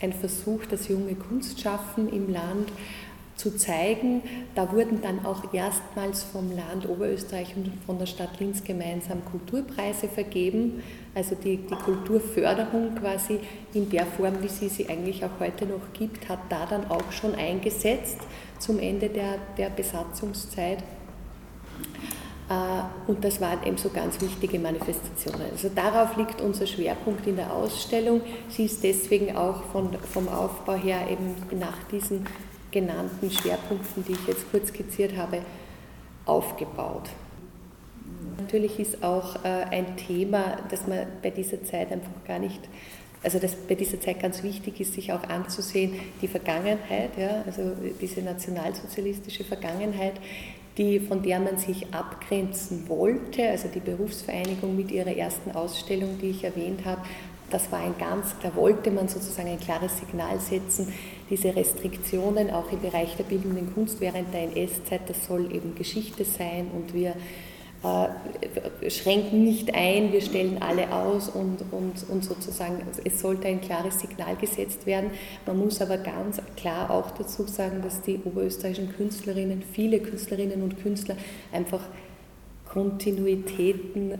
ein 0.00 0.12
Versuch, 0.12 0.64
das 0.66 0.88
junge 0.88 1.14
Kunstschaffen 1.14 2.08
im 2.10 2.32
Land 2.32 2.70
zu 3.40 3.56
zeigen. 3.56 4.22
Da 4.54 4.70
wurden 4.70 5.00
dann 5.00 5.24
auch 5.24 5.54
erstmals 5.54 6.22
vom 6.22 6.54
Land 6.54 6.88
Oberösterreich 6.88 7.56
und 7.56 7.72
von 7.86 7.98
der 7.98 8.06
Stadt 8.06 8.38
Linz 8.38 8.62
gemeinsam 8.62 9.24
Kulturpreise 9.24 10.08
vergeben. 10.08 10.82
Also 11.14 11.34
die, 11.34 11.56
die 11.56 11.74
Kulturförderung 11.74 12.94
quasi 12.94 13.40
in 13.72 13.88
der 13.88 14.04
Form, 14.04 14.42
wie 14.42 14.48
sie 14.48 14.68
sie 14.68 14.88
eigentlich 14.88 15.24
auch 15.24 15.40
heute 15.40 15.64
noch 15.64 15.92
gibt, 15.94 16.28
hat 16.28 16.40
da 16.50 16.66
dann 16.66 16.90
auch 16.90 17.10
schon 17.12 17.34
eingesetzt 17.34 18.18
zum 18.58 18.78
Ende 18.78 19.08
der, 19.08 19.36
der 19.56 19.70
Besatzungszeit. 19.70 20.78
Äh, 22.50 23.10
und 23.10 23.24
das 23.24 23.40
waren 23.40 23.64
eben 23.64 23.78
so 23.78 23.88
ganz 23.88 24.20
wichtige 24.20 24.58
Manifestationen. 24.58 25.46
Also 25.50 25.70
darauf 25.74 26.16
liegt 26.18 26.42
unser 26.42 26.66
Schwerpunkt 26.66 27.26
in 27.26 27.36
der 27.36 27.52
Ausstellung. 27.54 28.20
Sie 28.50 28.66
ist 28.66 28.84
deswegen 28.84 29.34
auch 29.34 29.62
von, 29.72 29.96
vom 30.12 30.28
Aufbau 30.28 30.74
her 30.74 31.06
eben 31.10 31.34
nach 31.58 31.78
diesen 31.90 32.26
genannten 32.70 33.30
Schwerpunkten, 33.30 34.04
die 34.04 34.12
ich 34.12 34.26
jetzt 34.26 34.50
kurz 34.50 34.68
skizziert 34.68 35.16
habe, 35.16 35.42
aufgebaut. 36.26 37.10
Natürlich 38.38 38.78
ist 38.78 39.02
auch 39.02 39.44
äh, 39.44 39.48
ein 39.70 39.96
Thema, 39.96 40.58
das 40.70 40.86
man 40.86 41.06
bei 41.22 41.30
dieser 41.30 41.62
Zeit 41.64 41.92
einfach 41.92 42.10
gar 42.26 42.38
nicht, 42.38 42.60
also 43.22 43.38
das 43.38 43.54
bei 43.54 43.74
dieser 43.74 44.00
Zeit 44.00 44.20
ganz 44.20 44.42
wichtig 44.42 44.80
ist, 44.80 44.94
sich 44.94 45.12
auch 45.12 45.24
anzusehen, 45.24 45.94
die 46.22 46.28
Vergangenheit, 46.28 47.10
ja, 47.18 47.42
also 47.46 47.72
diese 48.00 48.22
nationalsozialistische 48.22 49.44
Vergangenheit, 49.44 50.14
die, 50.78 51.00
von 51.00 51.22
der 51.22 51.40
man 51.40 51.58
sich 51.58 51.92
abgrenzen 51.92 52.88
wollte, 52.88 53.48
also 53.48 53.68
die 53.68 53.80
Berufsvereinigung 53.80 54.74
mit 54.74 54.90
ihrer 54.90 55.14
ersten 55.14 55.50
Ausstellung, 55.50 56.18
die 56.20 56.30
ich 56.30 56.44
erwähnt 56.44 56.84
habe, 56.84 57.02
das 57.50 57.70
war 57.72 57.80
ein 57.80 57.94
ganz, 57.98 58.34
da 58.42 58.54
wollte 58.54 58.90
man 58.90 59.08
sozusagen 59.08 59.48
ein 59.48 59.60
klares 59.60 59.98
Signal 59.98 60.38
setzen, 60.38 60.92
diese 61.30 61.54
Restriktionen 61.54 62.50
auch 62.50 62.70
im 62.72 62.80
Bereich 62.80 63.16
der 63.16 63.24
bildenden 63.24 63.72
Kunst 63.72 64.00
während 64.00 64.34
der 64.34 64.42
NS-Zeit, 64.42 65.08
das 65.08 65.24
soll 65.26 65.54
eben 65.54 65.74
Geschichte 65.76 66.24
sein 66.24 66.68
und 66.74 66.92
wir 66.92 67.14
äh, 67.82 68.90
schränken 68.90 69.42
nicht 69.44 69.74
ein, 69.74 70.12
wir 70.12 70.20
stellen 70.20 70.60
alle 70.60 70.92
aus 70.92 71.30
und, 71.30 71.64
und, 71.70 71.94
und 72.10 72.24
sozusagen, 72.24 72.82
es 73.04 73.20
sollte 73.20 73.48
ein 73.48 73.62
klares 73.62 74.00
Signal 74.00 74.36
gesetzt 74.36 74.84
werden. 74.84 75.10
Man 75.46 75.58
muss 75.58 75.80
aber 75.80 75.96
ganz 75.96 76.42
klar 76.56 76.90
auch 76.90 77.10
dazu 77.12 77.44
sagen, 77.44 77.80
dass 77.82 78.02
die 78.02 78.20
oberösterreichischen 78.22 78.92
Künstlerinnen, 78.94 79.62
viele 79.72 80.00
Künstlerinnen 80.00 80.62
und 80.62 80.82
Künstler 80.82 81.16
einfach 81.52 81.80
Kontinuitäten 82.72 84.12
äh, 84.12 84.18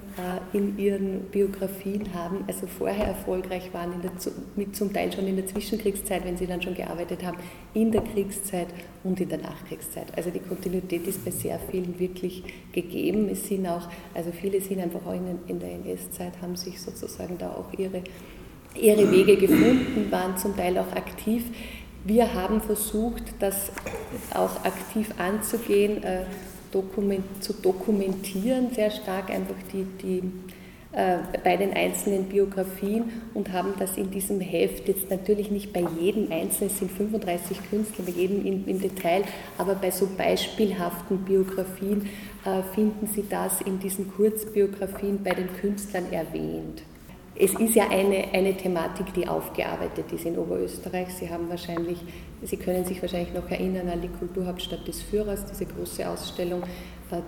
in 0.52 0.76
ihren 0.76 1.20
Biografien 1.30 2.12
haben, 2.12 2.44
also 2.48 2.66
vorher 2.66 3.06
erfolgreich 3.06 3.72
waren, 3.72 3.92
in 3.92 4.02
der, 4.02 4.10
mit 4.56 4.74
zum 4.74 4.92
Teil 4.92 5.12
schon 5.12 5.28
in 5.28 5.36
der 5.36 5.46
Zwischenkriegszeit, 5.46 6.24
wenn 6.24 6.36
sie 6.36 6.48
dann 6.48 6.60
schon 6.60 6.74
gearbeitet 6.74 7.24
haben, 7.24 7.38
in 7.74 7.92
der 7.92 8.00
Kriegszeit 8.00 8.66
und 9.04 9.20
in 9.20 9.28
der 9.28 9.38
Nachkriegszeit. 9.38 10.06
Also 10.16 10.30
die 10.30 10.40
Kontinuität 10.40 11.06
ist 11.06 11.24
bei 11.24 11.30
sehr 11.30 11.60
vielen 11.70 11.96
wirklich 12.00 12.42
gegeben. 12.72 13.28
Es 13.28 13.46
sind 13.46 13.68
auch, 13.68 13.88
also 14.14 14.32
viele 14.32 14.60
sind 14.60 14.80
einfach 14.80 15.06
auch 15.06 15.14
in, 15.14 15.38
in 15.46 15.60
der 15.60 15.70
NS-Zeit, 15.70 16.32
haben 16.42 16.56
sich 16.56 16.80
sozusagen 16.80 17.38
da 17.38 17.50
auch 17.50 17.72
ihre, 17.78 18.02
ihre 18.74 19.12
Wege 19.12 19.36
gefunden, 19.36 20.10
waren 20.10 20.36
zum 20.36 20.56
Teil 20.56 20.76
auch 20.76 20.90
aktiv. 20.96 21.44
Wir 22.04 22.34
haben 22.34 22.60
versucht, 22.60 23.22
das 23.38 23.70
auch 24.34 24.64
aktiv 24.64 25.10
anzugehen 25.18 26.02
äh, 26.02 26.24
dokument, 26.72 27.24
zu 27.42 27.52
dokumentieren, 27.52 28.70
sehr 28.72 28.90
stark 28.90 29.30
einfach 29.30 29.56
die, 29.72 29.84
die, 30.02 30.22
äh, 30.92 31.18
bei 31.44 31.56
den 31.56 31.72
einzelnen 31.72 32.24
Biografien 32.24 33.12
und 33.34 33.52
haben 33.52 33.74
das 33.78 33.96
in 33.96 34.10
diesem 34.10 34.40
Heft 34.40 34.88
jetzt 34.88 35.08
natürlich 35.08 35.50
nicht 35.50 35.72
bei 35.72 35.84
jedem 36.00 36.32
Einzelnen, 36.32 36.70
es 36.70 36.78
sind 36.78 36.90
35 36.90 37.58
Künstler, 37.70 38.04
bei 38.04 38.12
jedem 38.12 38.44
im, 38.44 38.66
im 38.66 38.80
Detail, 38.80 39.22
aber 39.56 39.74
bei 39.76 39.90
so 39.90 40.08
beispielhaften 40.16 41.18
Biografien 41.18 42.08
äh, 42.44 42.62
finden 42.74 43.06
Sie 43.06 43.24
das 43.28 43.60
in 43.60 43.78
diesen 43.78 44.12
Kurzbiografien 44.12 45.22
bei 45.22 45.30
den 45.30 45.48
Künstlern 45.60 46.12
erwähnt. 46.12 46.82
Es 47.42 47.54
ist 47.54 47.74
ja 47.74 47.88
eine, 47.88 48.34
eine 48.34 48.54
Thematik, 48.54 49.14
die 49.14 49.26
aufgearbeitet 49.26 50.12
ist 50.12 50.26
in 50.26 50.36
Oberösterreich. 50.36 51.08
Sie 51.08 51.30
haben 51.30 51.48
wahrscheinlich, 51.48 51.96
Sie 52.42 52.58
können 52.58 52.84
sich 52.84 53.00
wahrscheinlich 53.00 53.32
noch 53.32 53.50
erinnern 53.50 53.88
an 53.88 54.02
die 54.02 54.08
Kulturhauptstadt 54.08 54.86
des 54.86 55.00
Führers, 55.00 55.46
diese 55.46 55.64
große 55.64 56.06
Ausstellung 56.06 56.62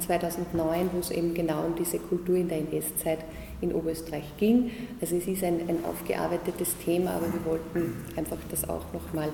2009, 0.00 0.81
äh, 0.81 0.88
wo 0.92 0.99
es 0.99 1.11
eben 1.11 1.33
genau 1.33 1.64
um 1.64 1.75
diese 1.75 1.99
Kultur 1.99 2.37
in 2.37 2.47
der 2.47 2.59
NS-Zeit 2.59 3.21
in 3.62 3.73
Oberösterreich 3.73 4.37
ging. 4.37 4.71
Also 5.00 5.16
es 5.16 5.26
ist 5.26 5.42
ein, 5.45 5.61
ein 5.66 5.83
aufgearbeitetes 5.83 6.76
Thema, 6.85 7.12
aber 7.12 7.33
wir 7.33 7.45
wollten 7.47 7.95
einfach 8.14 8.37
das 8.50 8.69
auch 8.69 8.85
nochmal 8.92 9.31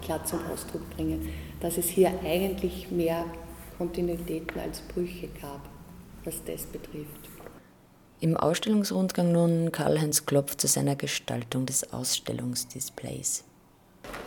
klar 0.00 0.24
zum 0.24 0.38
Ausdruck 0.52 0.88
bringen, 0.90 1.28
dass 1.58 1.76
es 1.76 1.88
hier 1.88 2.12
eigentlich 2.24 2.88
mehr 2.92 3.24
Kontinuitäten 3.78 4.60
als 4.60 4.80
Brüche 4.80 5.26
gab, 5.40 5.62
was 6.24 6.40
das 6.44 6.66
betrifft. 6.66 7.21
Im 8.22 8.36
Ausstellungsrundgang 8.36 9.32
nun 9.32 9.72
Karl-Heinz 9.72 10.26
Klopf 10.26 10.56
zu 10.56 10.68
seiner 10.68 10.94
Gestaltung 10.94 11.66
des 11.66 11.92
Ausstellungsdisplays. 11.92 13.42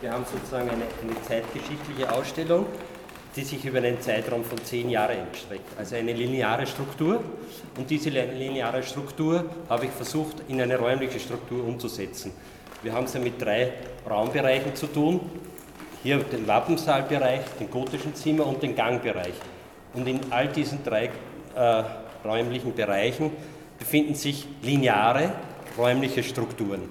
Wir 0.02 0.12
haben 0.12 0.26
sozusagen 0.30 0.68
eine, 0.68 0.82
eine, 0.82 1.22
zeitgeschichtliche 1.26 2.12
Ausstellung, 2.12 2.66
die 3.34 3.42
sich 3.42 3.64
über 3.64 3.78
einen 3.78 3.98
Zeitraum 4.02 4.44
von 4.44 4.62
zehn 4.62 4.90
Jahren 4.90 5.26
erstreckt. 5.32 5.78
Also 5.78 5.96
eine 5.96 6.12
lineare 6.12 6.66
Struktur. 6.66 7.24
Und 7.78 7.88
diese 7.88 8.10
lineare 8.10 8.82
Struktur 8.82 9.46
habe 9.70 9.86
ich 9.86 9.92
versucht, 9.92 10.42
in 10.46 10.60
eine 10.60 10.76
räumliche 10.76 11.18
Struktur 11.18 11.64
umzusetzen. 11.64 12.32
Wir 12.82 12.92
haben 12.92 13.04
es 13.04 13.14
ja 13.14 13.20
mit 13.20 13.40
drei 13.40 13.72
Raumbereichen 14.06 14.76
zu 14.76 14.88
tun. 14.88 15.20
Hier 16.02 16.18
den 16.18 16.46
Wappensaalbereich, 16.46 17.40
den 17.58 17.70
gotischen 17.70 18.14
Zimmer 18.14 18.46
und 18.46 18.62
den 18.62 18.76
Gangbereich. 18.76 19.36
Und 19.94 20.06
in 20.06 20.20
all 20.28 20.48
diesen 20.48 20.84
drei 20.84 21.08
äh, 21.54 21.82
räumlichen 22.26 22.74
Bereichen 22.74 23.30
befinden 23.78 24.14
sich 24.14 24.46
lineare 24.62 25.32
räumliche 25.76 26.22
Strukturen. 26.22 26.82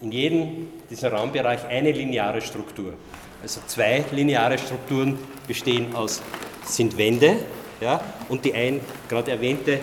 In 0.00 0.12
jedem 0.12 0.68
dieser 0.90 1.12
Raumbereich 1.12 1.66
eine 1.66 1.92
lineare 1.92 2.40
Struktur. 2.40 2.94
Also 3.42 3.60
zwei 3.66 4.04
lineare 4.12 4.58
Strukturen 4.58 5.18
bestehen 5.46 5.94
aus, 5.94 6.22
sind 6.64 6.96
Wände 6.96 7.36
ja, 7.80 8.00
und 8.28 8.44
die 8.44 8.54
ein 8.54 8.80
gerade 9.08 9.32
erwähnte 9.32 9.80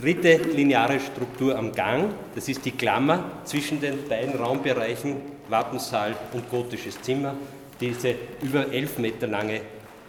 dritte 0.00 0.36
lineare 0.36 1.00
Struktur 1.00 1.58
am 1.58 1.72
Gang, 1.72 2.14
das 2.34 2.48
ist 2.48 2.64
die 2.64 2.70
Klammer 2.70 3.24
zwischen 3.44 3.80
den 3.80 4.06
beiden 4.08 4.36
Raumbereichen 4.36 5.16
Wappensaal 5.48 6.14
und 6.32 6.48
gotisches 6.50 7.00
Zimmer, 7.02 7.34
diese 7.80 8.14
über 8.42 8.72
elf 8.72 8.98
Meter 8.98 9.26
lange 9.26 9.60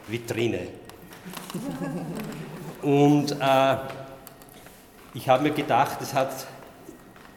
Vitrine. 0.08 0.68
Und 2.82 3.32
äh, 3.32 3.76
ich 5.14 5.28
habe 5.28 5.44
mir 5.44 5.52
gedacht, 5.52 6.00
es 6.02 6.14
hat 6.14 6.32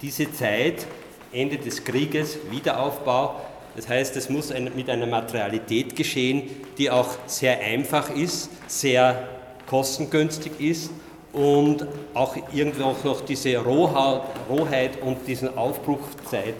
diese 0.01 0.33
Zeit, 0.33 0.87
Ende 1.33 1.57
des 1.57 1.85
Krieges, 1.85 2.39
Wiederaufbau, 2.51 3.41
das 3.75 3.89
heißt, 3.89 4.17
es 4.17 4.29
muss 4.29 4.53
mit 4.75 4.91
einer 4.91 5.07
Materialität 5.07 5.97
geschehen, 5.97 6.51
die 6.77 6.91
auch 6.91 7.09
sehr 7.27 7.61
einfach 7.61 8.11
ist, 8.11 8.51
sehr 8.67 9.29
kostengünstig 9.67 10.61
ist 10.61 10.91
und 11.33 11.87
auch 12.13 12.37
irgendwo 12.53 12.95
noch 13.05 13.23
diese 13.23 13.57
Rohheit 13.57 15.01
und 15.01 15.27
diesen 15.27 15.57
Aufbruchzeit 15.57 16.55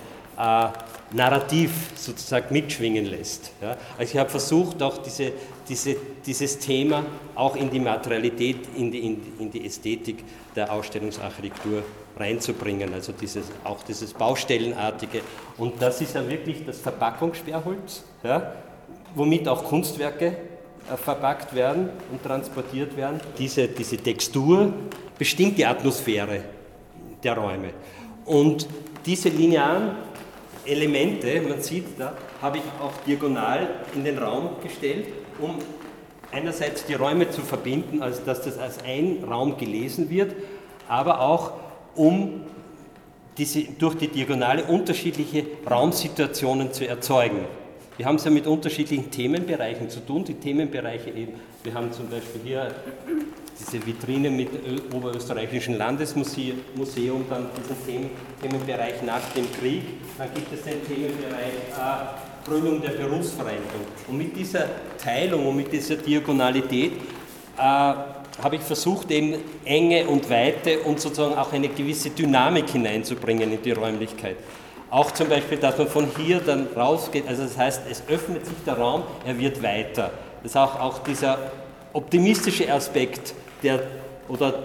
narrativ 1.13 1.71
sozusagen 1.95 2.53
mitschwingen 2.53 3.05
lässt. 3.05 3.53
Ja. 3.61 3.77
Also 3.99 4.13
ich 4.13 4.19
habe 4.19 4.31
versucht, 4.31 4.83
auch 4.83 4.99
diese, 4.99 5.33
diese, 5.69 5.97
dieses 6.25 6.59
Thema 6.59 7.05
auch 7.35 7.55
in 7.57 7.71
die 7.71 7.81
Materialität, 7.81 8.69
in 8.77 8.91
die, 8.91 9.07
in, 9.07 9.21
in 9.39 9.51
die 9.51 9.65
Ästhetik 9.65 10.25
der 10.57 10.73
Ausstellungsarchitektur 10.73 11.83
reinzubringen, 12.17 12.93
also 12.93 13.13
dieses, 13.13 13.47
auch 13.65 13.83
dieses 13.83 14.13
Baustellenartige. 14.13 15.21
Und 15.59 15.81
das 15.81 16.01
ist 16.01 16.15
ja 16.15 16.29
wirklich 16.29 16.65
das 16.65 16.79
Verpackungssperrholz, 16.81 18.05
ja, 18.23 18.53
womit 19.15 19.49
auch 19.49 19.65
Kunstwerke 19.65 20.27
äh, 20.27 20.97
verpackt 20.97 21.55
werden 21.55 21.91
und 22.11 22.23
transportiert 22.23 22.97
werden. 22.97 23.21
Diese, 23.39 23.69
diese 23.69 23.97
Textur 23.97 24.73
bestimmt 25.19 25.59
die 25.59 25.67
Atmosphäre 25.67 26.43
der 27.23 27.37
Räume. 27.37 27.71
Und 28.25 28.67
diese 29.05 29.29
linearen 29.29 29.97
Elemente, 30.65 31.41
man 31.41 31.61
sieht, 31.61 31.85
da 31.99 32.17
habe 32.41 32.59
ich 32.59 32.65
auch 32.81 32.93
diagonal 33.07 33.69
in 33.95 34.05
den 34.05 34.19
Raum 34.19 34.51
gestellt, 34.63 35.09
um 35.41 35.57
einerseits 36.31 36.87
die 36.87 36.95
Räume 36.95 37.31
zu 37.31 37.43
verbinden, 37.43 38.03
also 38.03 38.23
dass 38.25 38.43
das 38.43 38.59
als 38.59 38.79
ein 38.85 39.25
Raum 39.29 39.57
gelesen 39.57 40.09
wird, 40.09 40.35
aber 40.89 41.21
auch 41.21 41.53
um 41.95 42.43
diese, 43.39 43.65
durch 43.79 43.97
die 43.97 44.09
Diagonale 44.09 44.65
unterschiedliche 44.65 45.47
Raumsituationen 45.69 46.73
zu 46.73 46.87
erzeugen. 46.87 47.45
Wir 47.97 48.07
haben 48.07 48.17
es 48.17 48.25
ja 48.25 48.31
mit 48.31 48.47
unterschiedlichen 48.47 49.11
Themenbereichen 49.11 49.91
zu 49.91 50.01
tun. 50.01 50.25
Die 50.25 50.35
Themenbereiche 50.35 51.11
eben, 51.11 51.35
wir 51.63 51.75
haben 51.75 51.93
zum 51.93 52.09
Beispiel 52.09 52.41
hier 52.43 52.75
diese 53.59 53.85
Vitrine 53.87 54.31
mit 54.31 54.49
Oberösterreichischen 54.93 55.79
Landesmuseum, 55.79 57.25
dann 57.29 57.47
diesen 57.57 58.11
Themenbereich 58.41 59.03
nach 59.03 59.23
dem 59.35 59.51
Krieg, 59.53 59.83
dann 60.19 60.29
gibt 60.35 60.53
es 60.53 60.63
den 60.63 60.85
Themenbereich 60.87 61.53
äh, 61.71 62.81
der 62.81 63.05
Berufsvereinigung. 63.05 63.87
Und 64.09 64.19
mit 64.19 64.37
dieser 64.37 64.67
Teilung 65.03 65.47
und 65.47 65.57
mit 65.57 65.73
dieser 65.73 65.97
Diagonalität 65.97 66.93
äh, 67.57 67.61
habe 67.61 68.57
ich 68.57 68.63
versucht, 68.63 69.11
eben 69.11 69.35
Enge 69.65 70.07
und 70.07 70.29
Weite 70.31 70.81
und 70.81 71.01
sozusagen 71.01 71.35
auch 71.35 71.53
eine 71.53 71.69
gewisse 71.69 72.11
Dynamik 72.11 72.71
hineinzubringen 72.71 73.53
in 73.53 73.63
die 73.63 73.73
Räumlichkeit. 73.73 74.37
Auch 74.91 75.11
zum 75.13 75.29
Beispiel, 75.29 75.59
dass 75.59 75.79
man 75.79 75.89
von 75.89 76.07
hier 76.17 76.41
dann 76.41 76.69
rausgeht, 76.77 77.27
also 77.27 77.45
das 77.45 77.57
heißt, 77.57 77.83
es 77.91 78.03
öffnet 78.09 78.45
sich 78.45 78.57
der 78.67 78.75
Raum, 78.75 79.05
er 79.25 79.39
wird 79.39 79.63
weiter. 79.63 80.11
Das 80.43 80.53
ist 80.53 80.57
auch, 80.57 80.79
auch 80.81 80.99
dieser 80.99 81.39
optimistische 81.93 82.73
Aspekt, 82.73 83.35
der, 83.63 83.83
oder 84.29 84.63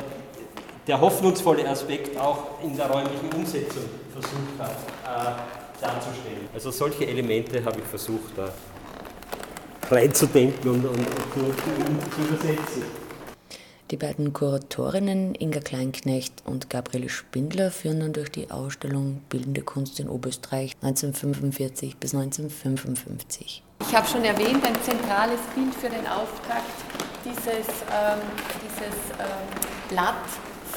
der 0.87 1.01
hoffnungsvolle 1.01 1.67
Aspekt 1.67 2.17
auch 2.17 2.61
in 2.63 2.75
der 2.75 2.89
räumlichen 2.89 3.29
Umsetzung 3.35 3.83
versucht 4.13 4.59
hat 4.59 4.71
äh, 4.71 5.81
darzustellen. 5.81 6.47
Also 6.53 6.71
solche 6.71 7.05
Elemente 7.05 7.63
habe 7.63 7.79
ich 7.79 7.85
versucht 7.85 8.37
da 8.37 8.49
reinzudenken 9.89 10.71
und, 10.71 10.85
und, 10.85 10.97
und 10.97 12.13
zu 12.13 12.21
übersetzen. 12.21 12.83
Die 13.89 13.95
beiden 13.95 14.33
Kuratorinnen 14.33 15.33
Inga 15.35 15.61
Kleinknecht 15.61 16.43
und 16.45 16.69
Gabriele 16.69 17.07
Spindler 17.07 17.71
führen 17.71 18.01
dann 18.01 18.11
durch 18.11 18.29
die 18.29 18.51
Ausstellung 18.51 19.21
Bildende 19.29 19.61
Kunst 19.61 20.01
in 20.01 20.09
Oberösterreich 20.09 20.75
1945 20.81 21.95
bis 21.95 22.13
1955. 22.13 23.63
Ich 23.79 23.95
habe 23.95 24.05
schon 24.05 24.25
erwähnt, 24.25 24.65
ein 24.65 24.75
zentrales 24.81 25.39
Bild 25.55 25.73
für 25.73 25.89
den 25.89 26.05
Auftakt 26.05 27.06
dieses, 27.25 27.67
ähm, 27.91 28.19
dieses 28.63 28.95
ähm, 29.19 29.47
Blatt 29.89 30.15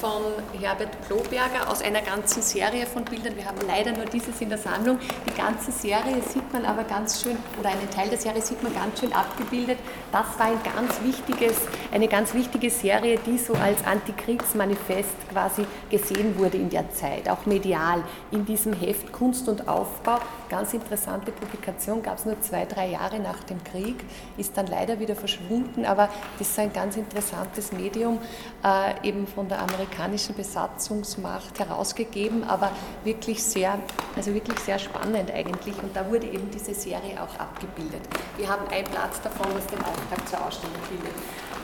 von 0.01 0.23
Herbert 0.59 0.89
Kloberger 1.05 1.69
aus 1.69 1.83
einer 1.83 2.01
ganzen 2.01 2.41
Serie 2.41 2.87
von 2.87 3.05
Bildern. 3.05 3.35
Wir 3.35 3.45
haben 3.45 3.59
leider 3.67 3.91
nur 3.91 4.05
dieses 4.05 4.41
in 4.41 4.49
der 4.49 4.57
Sammlung. 4.57 4.97
Die 5.29 5.37
ganze 5.39 5.71
Serie 5.71 6.23
sieht 6.27 6.51
man 6.51 6.65
aber 6.65 6.85
ganz 6.85 7.21
schön, 7.21 7.37
oder 7.59 7.69
einen 7.69 7.87
Teil 7.91 8.09
der 8.09 8.17
Serie 8.17 8.41
sieht 8.41 8.63
man 8.63 8.73
ganz 8.73 8.99
schön 8.99 9.13
abgebildet. 9.13 9.77
Das 10.11 10.25
war 10.39 10.47
ein 10.47 10.59
ganz 10.63 10.99
wichtiges, 11.03 11.55
eine 11.91 12.07
ganz 12.07 12.33
wichtige 12.33 12.71
Serie, 12.71 13.19
die 13.23 13.37
so 13.37 13.53
als 13.53 13.85
Antikriegsmanifest 13.85 15.29
quasi 15.31 15.67
gesehen 15.91 16.35
wurde 16.39 16.57
in 16.57 16.71
der 16.71 16.91
Zeit, 16.91 17.29
auch 17.29 17.45
medial. 17.45 18.03
In 18.31 18.43
diesem 18.43 18.73
Heft 18.73 19.11
Kunst 19.11 19.47
und 19.47 19.67
Aufbau, 19.67 20.17
ganz 20.49 20.73
interessante 20.73 21.31
Publikation, 21.31 22.01
gab 22.01 22.17
es 22.17 22.25
nur 22.25 22.41
zwei, 22.41 22.65
drei 22.65 22.87
Jahre 22.87 23.19
nach 23.19 23.43
dem 23.43 23.63
Krieg, 23.63 24.03
ist 24.35 24.57
dann 24.57 24.65
leider 24.65 24.99
wieder 24.99 25.15
verschwunden, 25.15 25.85
aber 25.85 26.09
das 26.39 26.49
ist 26.49 26.57
ein 26.57 26.73
ganz 26.73 26.97
interessantes 26.97 27.71
Medium, 27.71 28.17
äh, 28.63 29.07
eben 29.07 29.27
von 29.27 29.47
der 29.47 29.59
Amerikaner 29.59 29.90
amerikanischen 29.91 30.35
Besatzungsmacht 30.35 31.59
herausgegeben, 31.59 32.43
aber 32.43 32.71
wirklich 33.03 33.43
sehr, 33.43 33.79
also 34.15 34.33
wirklich 34.33 34.57
sehr 34.59 34.79
spannend 34.79 35.31
eigentlich. 35.31 35.75
Und 35.81 35.95
da 35.95 36.09
wurde 36.09 36.27
eben 36.27 36.49
diese 36.51 36.73
Serie 36.73 37.21
auch 37.21 37.39
abgebildet. 37.39 38.01
Wir 38.37 38.49
haben 38.49 38.67
ein 38.71 38.85
Blatt 38.85 39.13
davon, 39.23 39.47
was 39.53 39.65
den 39.67 39.79
Auftrag 39.79 40.27
zur 40.27 40.45
Ausstellung 40.45 40.75
bildet 40.89 41.15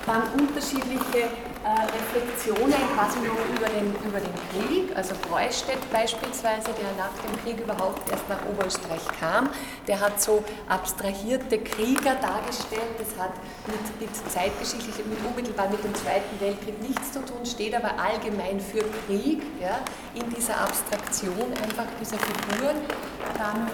dann 0.07 0.23
unterschiedliche 0.39 1.27
äh, 1.27 1.83
Reflexionen 1.83 2.79
quasi 2.95 3.19
noch 3.19 3.37
über 3.53 3.67
den, 3.67 3.93
über 4.07 4.19
den 4.19 4.33
Krieg. 4.49 4.95
Also 4.95 5.13
Breustedt 5.29 5.83
beispielsweise, 5.91 6.71
der 6.71 6.95
nach 6.97 7.11
dem 7.21 7.35
Krieg 7.43 7.59
überhaupt 7.59 8.09
erst 8.09 8.27
nach 8.29 8.39
Oberösterreich 8.49 9.05
kam, 9.19 9.49
der 9.85 9.99
hat 9.99 10.21
so 10.21 10.43
abstrahierte 10.69 11.59
Krieger 11.59 12.15
dargestellt. 12.15 12.95
Das 12.97 13.21
hat 13.21 13.33
mit, 13.67 13.99
mit 13.99 14.31
zeitgeschichtlich, 14.31 15.05
mit 15.05 15.19
unmittelbar 15.27 15.69
mit 15.69 15.83
dem 15.83 15.93
Zweiten 15.93 16.39
Weltkrieg 16.39 16.81
nichts 16.81 17.11
zu 17.11 17.19
tun, 17.19 17.45
steht 17.45 17.75
aber 17.75 17.99
allgemein 18.17 18.59
für 18.59 18.83
Krieg, 19.05 19.41
ja, 19.61 19.79
in 20.13 20.29
dieser 20.33 20.59
Abstraktion 20.59 21.53
einfach 21.63 21.85
dieser 21.99 22.17
Figuren. 22.17 22.77
Dann 23.37 23.69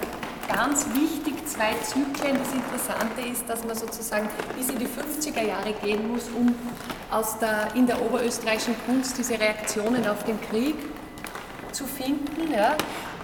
ganz 0.47 0.85
wichtig 0.93 1.35
zwei 1.47 1.73
Zyklen. 1.83 2.37
Das 2.37 2.53
Interessante 2.53 3.21
ist, 3.21 3.47
dass 3.47 3.63
man 3.63 3.75
sozusagen 3.75 4.27
bis 4.57 4.69
in 4.69 4.79
die 4.79 4.87
50er 4.87 5.45
Jahre 5.45 5.73
gehen 5.81 6.11
muss, 6.11 6.29
um 6.35 6.53
aus 7.11 7.37
der, 7.39 7.73
in 7.75 7.87
der 7.87 8.01
oberösterreichischen 8.01 8.75
Kunst 8.85 9.17
diese 9.17 9.39
Reaktionen 9.39 10.05
auf 10.07 10.23
den 10.23 10.39
Krieg 10.49 10.75
zu 11.71 11.85
finden. 11.85 12.51
Ja. 12.51 12.75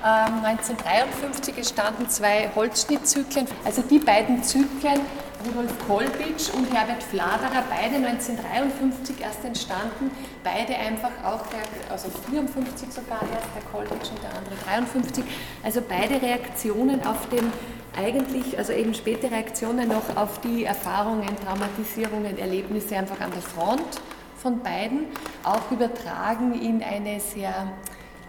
1953 0.02 1.54
ähm, 1.54 1.58
entstanden 1.58 2.10
zwei 2.10 2.50
Holzschnittzyklen. 2.56 3.48
Also 3.66 3.82
die 3.82 4.00
beiden 4.00 4.42
Zyklen 4.44 5.02
Rudolf 5.46 5.74
Kolbitsch 5.88 6.50
und 6.54 6.74
Herbert 6.74 7.02
Fladerer, 7.02 7.64
beide 7.70 7.96
1953 7.96 9.22
erst 9.22 9.46
entstanden, 9.46 10.12
beide 10.44 10.76
einfach 10.76 11.12
auch, 11.24 11.48
der, 11.48 11.62
also 11.90 12.10
54 12.30 12.92
sogar 12.92 13.22
erst, 13.22 13.48
der 13.56 13.64
Kolbitsch 13.72 14.12
und 14.12 14.22
der 14.22 14.38
andere 14.38 14.56
53, 14.66 15.24
also 15.64 15.82
beide 15.88 16.22
Reaktionen 16.22 17.06
auf 17.06 17.30
den 17.30 17.52
eigentlich, 17.98 18.58
also 18.58 18.74
eben 18.74 18.94
späte 18.94 19.32
Reaktionen 19.32 19.88
noch 19.88 20.16
auf 20.16 20.40
die 20.42 20.66
Erfahrungen, 20.66 21.28
Traumatisierungen, 21.46 22.38
Erlebnisse 22.38 22.98
einfach 22.98 23.20
an 23.20 23.32
der 23.32 23.42
Front 23.42 24.02
von 24.38 24.62
beiden, 24.62 25.06
auch 25.44 25.72
übertragen 25.72 26.54
in 26.54 26.84
eine 26.84 27.20
sehr 27.20 27.72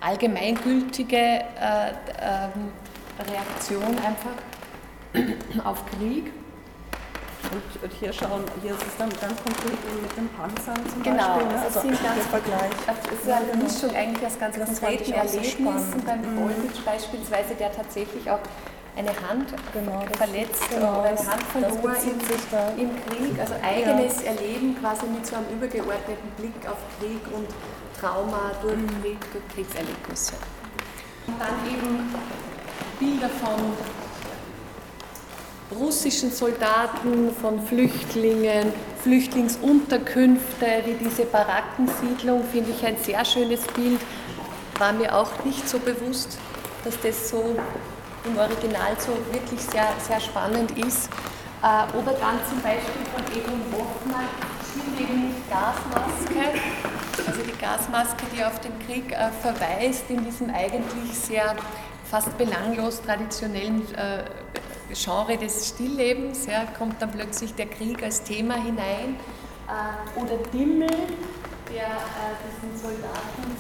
allgemeingültige 0.01 1.16
äh, 1.16 1.90
äh, 1.90 2.49
Reaktion 3.31 3.96
einfach 3.99 5.64
auf 5.64 5.85
Krieg. 5.87 6.33
Und, 7.50 7.83
und, 7.83 7.92
hier 7.98 8.12
schauen, 8.12 8.44
hier 8.62 8.72
ist 8.72 8.83
es 8.87 8.96
dann 8.98 9.09
ganz 9.09 9.37
konkret 9.42 9.81
mit 10.03 10.16
den 10.16 10.29
Panzern 10.37 10.79
zum 10.88 11.03
genau, 11.03 11.38
Beispiel. 11.38 11.48
Ne? 11.48 11.62
Also 11.62 11.81
sind 11.81 12.03
ganz, 12.03 12.26
Vergleich. 12.26 12.72
Es 12.87 13.18
ist 13.18 13.26
ja 13.26 13.37
eine 13.37 13.62
Mischung 13.62 13.96
eigentlich 13.96 14.26
aus 14.26 14.38
ganz 14.38 14.57
das 14.57 14.81
konkreten 14.81 15.12
Erlebnissen 15.12 16.05
beim 16.05 16.22
Volvic 16.37 16.79
mhm. 16.79 16.85
beispielsweise, 16.85 17.55
der 17.59 17.72
tatsächlich 17.72 18.31
auch 18.31 18.40
eine 18.96 19.11
Hand 19.29 19.55
genau, 19.72 20.05
verletzt 20.16 20.68
genau, 20.68 21.00
oder 21.00 21.11
eine 21.11 21.26
Hand 21.26 21.42
verloren 21.44 21.96
im, 22.76 22.83
im, 22.83 22.90
Krieg, 23.07 23.40
also 23.40 23.55
eigenes 23.62 24.22
ja. 24.22 24.33
Erleben 24.33 24.76
quasi 24.81 25.07
mit 25.07 25.26
so 25.26 25.37
einem 25.37 25.48
übergeordneten 25.48 26.31
Blick 26.37 26.68
auf 26.68 26.79
Krieg 26.98 27.22
und 27.33 27.48
Trauma 27.98 28.53
durch 28.62 28.76
mhm. 28.76 29.03
Krieg, 29.03 29.18
durch 29.33 29.48
Kriegserlebnisse. 29.55 30.35
Und 31.26 31.40
dann 31.40 31.57
eben 31.66 32.14
Bilder 32.98 33.29
von 33.29 33.72
russischen 35.78 36.30
Soldaten, 36.30 37.30
von 37.40 37.61
Flüchtlingen, 37.66 38.72
Flüchtlingsunterkünfte, 39.02 40.66
wie 40.85 40.94
diese 40.94 41.24
Barackensiedlung, 41.24 42.44
finde 42.44 42.70
ich 42.70 42.85
ein 42.85 42.96
sehr 43.02 43.24
schönes 43.24 43.62
Bild. 43.68 44.00
War 44.78 44.92
mir 44.92 45.14
auch 45.14 45.44
nicht 45.44 45.68
so 45.68 45.78
bewusst, 45.78 46.38
dass 46.85 46.98
das 47.00 47.30
so 47.30 47.56
im 48.24 48.38
Original 48.38 48.96
so 48.98 49.12
wirklich 49.33 49.61
sehr, 49.61 49.88
sehr 50.06 50.20
spannend 50.20 50.76
ist. 50.78 51.09
Äh, 51.62 51.96
oder 51.96 52.12
dann 52.12 52.38
zum 52.48 52.61
Beispiel 52.62 53.04
von 53.14 53.22
Egon 53.37 53.61
Hoffmann, 53.72 54.28
sieht 54.72 55.00
eben 55.00 55.28
nicht 55.28 55.50
Gasmaske, 55.50 56.59
also 57.26 57.42
die 57.42 57.59
Gasmaske, 57.59 58.24
die 58.35 58.44
auf 58.44 58.59
den 58.61 58.78
Krieg 58.87 59.12
äh, 59.12 59.30
verweist, 59.42 60.04
in 60.09 60.24
diesem 60.24 60.50
eigentlich 60.50 61.18
sehr 61.18 61.54
fast 62.11 62.37
belanglos 62.38 63.02
traditionellen 63.02 63.83
äh, 63.94 64.24
Genre 64.94 65.37
des 65.37 65.68
Stilllebens, 65.68 66.46
ja, 66.46 66.64
kommt 66.79 67.00
dann 67.00 67.11
plötzlich 67.11 67.55
der 67.55 67.66
Krieg 67.66 68.03
als 68.03 68.22
Thema 68.22 68.55
hinein. 68.55 69.16
Äh, 69.68 70.20
oder 70.20 70.37
Dimmel, 70.53 70.88
der 70.88 71.87
äh, 71.87 72.35
diesen 72.44 72.76
Soldaten, 72.76 73.57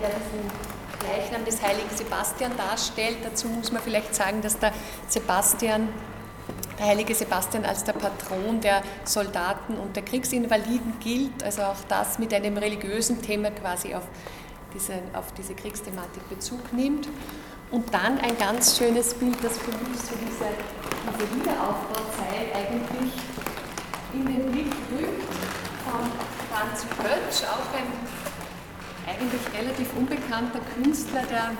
der 0.00 0.10
diesen 0.10 0.74
Leichnam 1.08 1.44
des 1.44 1.62
heiligen 1.62 1.94
Sebastian 1.94 2.52
darstellt. 2.56 3.18
Dazu 3.22 3.48
muss 3.48 3.72
man 3.72 3.82
vielleicht 3.82 4.14
sagen, 4.14 4.40
dass 4.42 4.58
der 4.58 4.72
Sebastian, 5.08 5.88
der 6.78 6.86
heilige 6.86 7.14
Sebastian 7.14 7.64
als 7.64 7.84
der 7.84 7.92
Patron 7.92 8.60
der 8.60 8.82
Soldaten 9.04 9.76
und 9.76 9.96
der 9.96 10.04
Kriegsinvaliden 10.04 10.94
gilt, 11.00 11.42
also 11.42 11.62
auch 11.62 11.76
das 11.88 12.18
mit 12.18 12.32
einem 12.32 12.56
religiösen 12.56 13.22
Thema 13.22 13.50
quasi 13.50 13.94
auf 13.94 14.04
diese, 14.74 14.94
auf 15.12 15.32
diese 15.32 15.54
Kriegsthematik 15.54 16.28
Bezug 16.28 16.72
nimmt. 16.72 17.08
Und 17.70 17.92
dann 17.92 18.18
ein 18.20 18.36
ganz 18.38 18.78
schönes 18.78 19.14
Bild, 19.14 19.36
das 19.42 19.58
für 19.58 19.70
mich 19.70 19.98
so 19.98 20.14
diese, 20.20 20.46
diese 21.10 21.36
Wiederaufbauzeit 21.36 22.54
eigentlich 22.54 23.12
in 24.12 24.26
den 24.26 24.52
Blick 24.52 24.72
rückt, 24.92 25.22
von 25.84 26.00
Franz 26.50 26.84
Pötsch, 26.96 27.42
auch 27.48 27.76
ein 27.76 27.86
eigentlich 29.06 29.42
relativ 29.58 29.88
unbekannter 29.96 30.60
Künstler 30.74 31.22
der, 31.30 31.50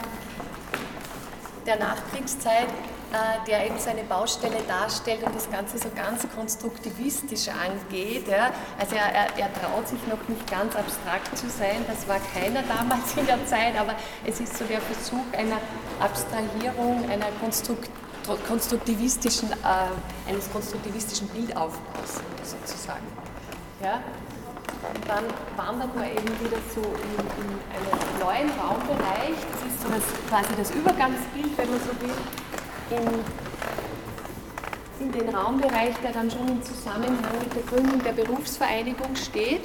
der 1.67 1.77
Nachkriegszeit, 1.77 2.69
äh, 3.13 3.47
der 3.47 3.67
eben 3.67 3.79
seine 3.79 4.03
Baustelle 4.05 4.61
darstellt 4.67 5.23
und 5.23 5.35
das 5.35 5.51
Ganze 5.51 5.79
so 5.79 5.89
ganz 5.95 6.27
konstruktivistisch 6.35 7.49
angeht. 7.49 8.29
Ja. 8.29 8.51
Also 8.79 8.97
er, 8.97 9.13
er, 9.13 9.39
er, 9.39 9.53
traut 9.55 9.89
sich 9.89 10.01
noch 10.09 10.27
nicht 10.29 10.51
ganz 10.51 10.75
abstrakt 10.75 11.37
zu 11.37 11.49
sein, 11.49 11.85
das 11.87 12.09
war 12.09 12.19
keiner 12.33 12.63
damals 12.63 13.17
in 13.17 13.27
der 13.27 13.45
Zeit, 13.47 13.79
aber 13.79 13.95
es 14.27 14.41
ist 14.41 14.57
so 14.57 14.65
der 14.65 14.81
Versuch 14.81 15.25
einer 15.33 15.59
Abstrahierung, 16.01 17.09
einer 17.11 17.27
konstruktivistischen, 18.49 19.51
äh, 19.53 20.31
eines 20.31 20.51
konstruktivistischen 20.53 21.29
Bildaufbaus 21.29 22.21
sozusagen. 22.43 23.07
Ja. 23.83 24.01
Und 24.95 25.09
dann 25.09 25.25
wandert 25.57 25.95
man 25.97 26.05
eben 26.05 26.29
wieder 26.41 26.59
so 26.75 26.81
in, 26.81 27.17
in 27.41 27.49
einen 27.73 28.19
neuen 28.21 28.51
Raumbereich. 28.61 29.37
Das 29.51 29.63
ist 29.67 29.81
so 29.83 29.89
das, 29.89 30.05
quasi 30.29 30.55
das 30.57 30.71
Übergangsbild, 30.73 31.57
wenn 31.57 31.71
man 31.71 31.81
so 31.81 31.93
will, 32.01 32.15
in, 35.01 35.07
in 35.07 35.13
den 35.13 35.35
Raumbereich, 35.35 35.95
der 36.03 36.13
dann 36.13 36.31
schon 36.31 36.49
im 36.49 36.63
Zusammenhang 36.63 37.39
mit 37.41 37.55
der 37.55 37.63
Gründung 37.63 38.03
der 38.03 38.13
Berufsvereinigung 38.13 39.17
steht, 39.17 39.63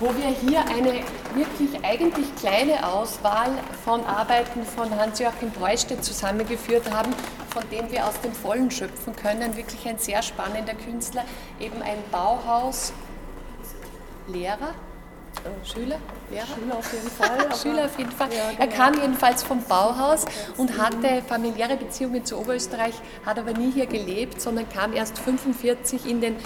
wo 0.00 0.06
wir 0.06 0.28
hier 0.28 0.60
eine 0.60 1.04
wirklich 1.34 1.84
eigentlich 1.84 2.34
kleine 2.36 2.86
Auswahl 2.86 3.50
von 3.84 4.04
Arbeiten 4.06 4.64
von 4.64 4.90
Hans-Joachim 4.98 5.50
Breustedt 5.50 6.02
zusammengeführt 6.02 6.90
haben, 6.90 7.14
von 7.50 7.62
dem 7.70 7.90
wir 7.92 8.06
aus 8.06 8.18
dem 8.22 8.32
Vollen 8.32 8.70
schöpfen 8.70 9.14
können. 9.14 9.56
Wirklich 9.56 9.86
ein 9.86 9.98
sehr 9.98 10.22
spannender 10.22 10.74
Künstler, 10.74 11.24
eben 11.60 11.82
ein 11.82 11.98
Bauhaus, 12.10 12.94
Lehrer, 14.26 14.74
Schüler, 15.64 15.98
Lehrer? 16.30 16.46
Schüler 16.46 16.76
auf 16.76 16.92
jeden 16.92 17.10
Fall. 17.10 17.56
Schüler 17.62 17.84
auf 17.84 17.98
jeden 17.98 18.10
Fall. 18.10 18.28
Ja, 18.32 18.50
genau. 18.50 18.60
Er 18.60 18.68
kam 18.68 18.94
jedenfalls 18.94 19.42
vom 19.42 19.62
Bauhaus 19.62 20.24
und 20.56 20.78
hatte 20.78 21.22
familiäre 21.26 21.76
Beziehungen 21.76 22.24
zu 22.24 22.38
Oberösterreich, 22.38 22.94
hat 23.24 23.38
aber 23.38 23.52
nie 23.52 23.70
hier 23.70 23.86
gelebt, 23.86 24.40
sondern 24.40 24.68
kam 24.68 24.92
erst 24.92 25.18
1945 25.18 26.06
in 26.10 26.20
den 26.20 26.36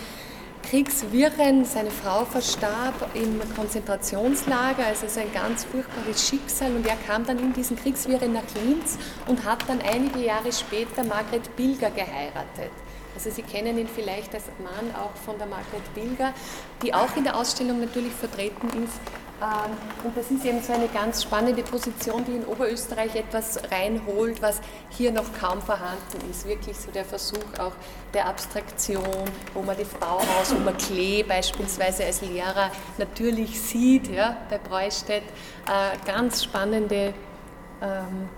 Kriegswirren. 0.74 1.64
Seine 1.64 1.92
Frau 1.92 2.24
verstarb 2.24 3.08
im 3.14 3.40
Konzentrationslager, 3.54 4.84
also 4.84 5.06
ist 5.06 5.16
ein 5.16 5.32
ganz 5.32 5.64
furchtbares 5.64 6.28
Schicksal. 6.28 6.74
Und 6.74 6.84
er 6.84 6.96
kam 6.96 7.24
dann 7.24 7.38
in 7.38 7.52
diesen 7.52 7.76
Kriegswirren 7.76 8.32
nach 8.32 8.42
Linz 8.60 8.98
und 9.28 9.44
hat 9.44 9.68
dann 9.68 9.80
einige 9.82 10.18
Jahre 10.18 10.52
später 10.52 11.04
Margret 11.04 11.54
Bilger 11.54 11.90
geheiratet. 11.90 12.72
Also 13.14 13.30
Sie 13.30 13.42
kennen 13.42 13.78
ihn 13.78 13.87
vielleicht 13.87 14.34
als 14.34 14.46
Mann 14.64 14.92
auch 14.96 15.14
von 15.24 15.38
der 15.38 15.46
Margret 15.46 15.94
Bilger, 15.94 16.34
die 16.82 16.92
auch 16.92 17.16
in 17.16 17.22
der 17.22 17.37
Ausstellung 17.37 17.78
natürlich 17.78 18.12
vertreten 18.12 18.66
ist. 18.82 19.23
Ähm, 19.44 19.70
und 20.04 20.16
das 20.16 20.30
ist 20.30 20.44
eben 20.44 20.62
so 20.62 20.72
eine 20.72 20.88
ganz 20.88 21.22
spannende 21.22 21.62
Position, 21.62 22.24
die 22.24 22.37
in 22.37 22.44
Oberösterreich 22.46 23.14
etwas 23.14 23.61
reinholt, 23.70 24.40
was 24.40 24.61
hier 24.88 25.12
noch 25.12 25.26
kaum 25.38 25.61
vorhanden 25.61 26.30
ist. 26.30 26.48
Wirklich 26.48 26.78
so 26.78 26.90
der 26.90 27.04
Versuch 27.04 27.44
auch 27.59 27.72
der 28.14 28.26
Abstraktion, 28.26 29.30
wo 29.52 29.61
man 29.61 29.76
das 29.76 29.88
Bauhaus, 29.88 30.54
wo 30.54 30.59
man 30.61 30.76
Klee 30.78 31.22
beispielsweise 31.22 32.04
als 32.04 32.22
Lehrer 32.22 32.70
natürlich 32.96 33.61
sieht, 33.61 34.09
ja, 34.09 34.37
bei 34.48 34.59
Breustedt. 34.59 35.24
Äh, 35.66 36.07
ganz 36.07 36.42
spannende 36.44 37.12
ähm, 37.83 38.28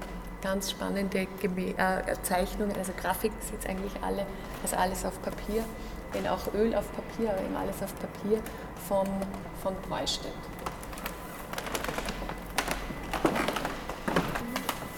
ganz 0.43 0.71
spannende 0.71 1.21
äh, 1.21 2.15
Zeichnungen, 2.23 2.77
also 2.77 2.93
Grafik 3.01 3.33
ist 3.41 3.53
jetzt 3.53 3.69
eigentlich 3.69 3.93
alle, 4.03 4.27
also 4.63 4.77
alles 4.77 5.05
auf 5.05 5.21
Papier, 5.23 5.65
wenn 6.13 6.27
auch 6.29 6.53
Öl 6.55 6.75
auf 6.75 6.85
Papier, 6.93 7.31
aber 7.31 7.43
eben 7.43 7.57
alles 7.57 7.83
auf 7.83 7.93
Papier 7.99 8.41
von, 8.87 9.07
von 9.63 9.75
Breustedt. 9.89 10.33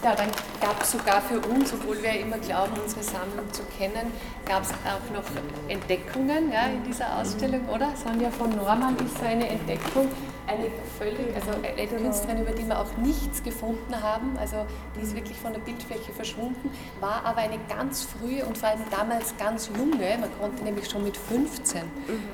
Ja, 0.02 0.14
dann 0.14 0.30
gab 0.60 0.80
es 0.80 0.92
sogar 0.92 1.20
für 1.20 1.40
uns, 1.40 1.72
obwohl 1.72 2.00
wir 2.00 2.20
immer 2.20 2.38
glauben, 2.38 2.72
unsere 2.80 3.02
Sammlung 3.02 3.52
zu 3.52 3.62
kennen, 3.76 4.12
gab 4.46 4.62
es 4.62 4.70
auch 4.70 5.12
noch 5.12 5.24
Entdeckungen 5.68 6.52
ja, 6.52 6.66
in 6.66 6.84
dieser 6.84 7.18
Ausstellung, 7.18 7.68
oder? 7.68 7.92
Sonja 7.96 8.30
von 8.30 8.54
Norman 8.54 8.96
ist 9.04 9.18
so 9.18 9.24
eine 9.24 9.48
Entdeckung, 9.48 10.08
eine 10.46 10.70
völlig, 10.98 11.34
also 11.34 11.50
eine 11.50 11.86
genau. 11.86 12.00
Künstlerin, 12.00 12.42
über 12.42 12.52
die 12.52 12.66
wir 12.66 12.78
auch 12.78 12.96
nichts 12.98 13.42
gefunden 13.42 14.00
haben, 14.00 14.38
also 14.38 14.64
die 14.96 15.02
ist 15.02 15.16
wirklich 15.16 15.36
von 15.36 15.52
der 15.52 15.60
Bildfläche 15.60 16.12
verschwunden, 16.12 16.70
war 17.00 17.24
aber 17.24 17.38
eine 17.38 17.58
ganz 17.68 18.04
frühe 18.04 18.46
und 18.46 18.56
vor 18.56 18.68
allem 18.68 18.84
damals 18.92 19.36
ganz 19.36 19.68
junge, 19.76 20.16
man 20.18 20.30
konnte 20.40 20.62
nämlich 20.62 20.88
schon 20.88 21.02
mit 21.02 21.16
15 21.16 21.82
mhm. 21.82 21.90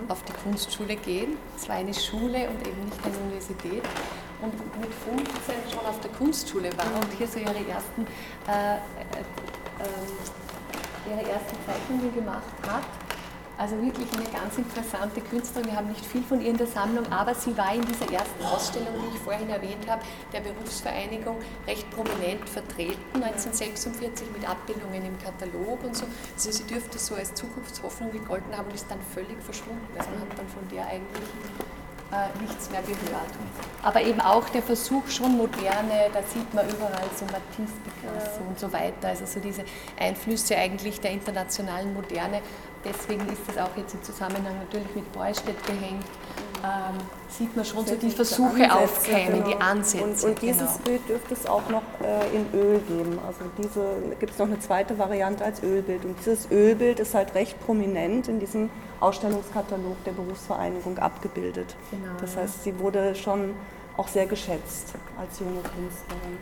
auf 0.09 0.23
die 0.25 0.33
Kunstschule 0.45 0.97
gehen. 0.97 1.39
Es 1.57 1.67
war 1.67 1.77
eine 1.77 1.95
Schule 1.95 2.51
und 2.51 2.67
eben 2.67 2.85
nicht 2.85 3.05
eine 3.05 3.17
Universität 3.17 3.83
und 4.45 4.81
mit 4.81 4.93
15 4.93 5.55
schon 5.73 5.87
auf 5.87 6.01
der 6.01 6.11
Kunstschule 6.13 6.71
war 6.77 6.87
und 6.95 7.13
hier 7.17 7.27
so 7.27 7.39
ihre 7.39 7.67
ersten, 7.69 8.07
äh, 8.49 8.77
äh, 8.77 9.21
äh, 9.81 11.11
ihre 11.11 11.31
ersten 11.31 11.57
Zeichnungen 11.67 12.15
gemacht 12.15 12.53
hat. 12.67 12.85
Also 13.57 13.81
wirklich 13.81 14.09
eine 14.13 14.25
ganz 14.25 14.59
interessante 14.59 15.21
Künstlerin. 15.21 15.71
Wir 15.71 15.77
haben 15.77 15.89
nicht 15.89 16.05
viel 16.05 16.25
von 16.25 16.41
ihr 16.41 16.51
in 16.51 16.57
der 16.57 16.67
Sammlung, 16.67 17.07
aber 17.13 17.37
sie 17.37 17.57
war 17.57 17.73
in 17.73 17.83
dieser 17.83 18.11
ersten 18.13 18.43
Ausstellung, 18.43 18.95
die 19.01 19.17
ich 19.17 19.23
vorhin 19.23 19.49
erwähnt 19.49 19.89
habe, 19.89 20.03
der 20.33 20.41
Berufsvereinigung 20.41 21.37
recht 21.65 21.89
prominent 21.91 22.49
vertreten, 22.49 22.99
1946 23.15 24.27
mit 24.33 24.49
Abbildungen 24.49 25.07
im 25.07 25.17
Katalog 25.21 25.85
und 25.85 25.97
so. 25.97 26.07
Also 26.35 26.51
sie 26.51 26.65
dürfte 26.65 26.99
so 26.99 27.15
als 27.15 27.33
Zukunftshoffnung 27.35 28.11
gegolten 28.11 28.57
haben 28.57 28.67
und 28.67 28.75
ist 28.75 28.91
dann 28.91 29.01
völlig 29.15 29.41
verschwunden. 29.41 29.87
Also 29.97 30.11
man 30.11 30.23
hat 30.23 30.37
dann 30.37 30.49
von 30.49 30.69
der 30.69 30.87
eigentlich 30.89 31.23
äh, 32.15 32.43
nichts 32.43 32.71
mehr 32.71 32.83
gehört. 32.83 33.33
Aber 33.83 34.01
eben 34.01 34.21
auch 34.21 34.49
der 34.49 34.63
Versuch 34.63 35.07
schon 35.09 35.37
moderne, 35.37 36.09
da 36.13 36.23
sieht 36.23 36.53
man 36.55 36.69
überall 36.69 37.09
so 37.17 37.25
Matisse, 37.27 37.77
Picasso 37.83 38.41
ja. 38.41 38.49
und 38.49 38.59
so 38.59 38.73
weiter, 38.73 39.09
also 39.09 39.27
so 39.27 39.41
diese 39.41 39.65
Einflüsse 39.99 40.57
eigentlich 40.57 41.01
der 41.01 41.11
internationalen 41.11 41.93
Moderne. 41.93 42.41
Deswegen 42.85 43.27
ist 43.29 43.43
das 43.49 43.59
auch 43.59 43.77
jetzt 43.77 43.95
im 43.95 44.03
Zusammenhang 44.03 44.59
natürlich 44.59 44.95
mit 44.95 45.11
Beustedt 45.13 45.67
gehängt. 45.67 46.05
Ähm, 46.65 46.97
sieht 47.29 47.55
man 47.55 47.65
schon 47.65 47.85
so 47.85 47.95
die 47.95 48.11
Versuche 48.11 48.73
aufkeimen, 48.73 49.45
genau. 49.45 49.49
die 49.49 49.57
Ansätze. 49.57 50.05
Und, 50.05 50.25
und 50.25 50.43
dieses 50.43 50.59
genau. 50.61 50.85
Bild 50.85 51.09
dürfte 51.09 51.35
es 51.35 51.47
auch 51.47 51.69
noch 51.69 51.83
äh, 52.03 52.35
in 52.35 52.47
Öl 52.59 52.79
geben. 52.89 53.19
Also 53.27 53.41
diese 53.59 54.17
gibt 54.19 54.33
es 54.33 54.39
noch 54.39 54.47
eine 54.47 54.59
zweite 54.61 54.99
Variante 54.99 55.45
als 55.45 55.63
Ölbild. 55.63 56.07
Und 56.07 56.17
dieses 56.19 56.51
Ölbild 56.51 57.01
ist 57.01 57.15
halt 57.15 57.35
recht 57.35 57.61
prominent 57.61 58.29
in 58.29 58.41
diesem 58.41 58.71
Ausstellungskatalog 59.01 60.03
der 60.05 60.13
Berufsvereinigung 60.13 60.99
abgebildet. 60.99 61.77
Genau, 61.91 62.13
das 62.19 62.35
heißt, 62.35 62.65
sie 62.65 62.79
wurde 62.79 63.15
schon 63.15 63.55
auch 63.99 64.09
sehr 64.09 64.27
geschätzt 64.27 64.95
als 65.19 65.41
junge 65.41 65.61
Künstlerin. 65.61 66.39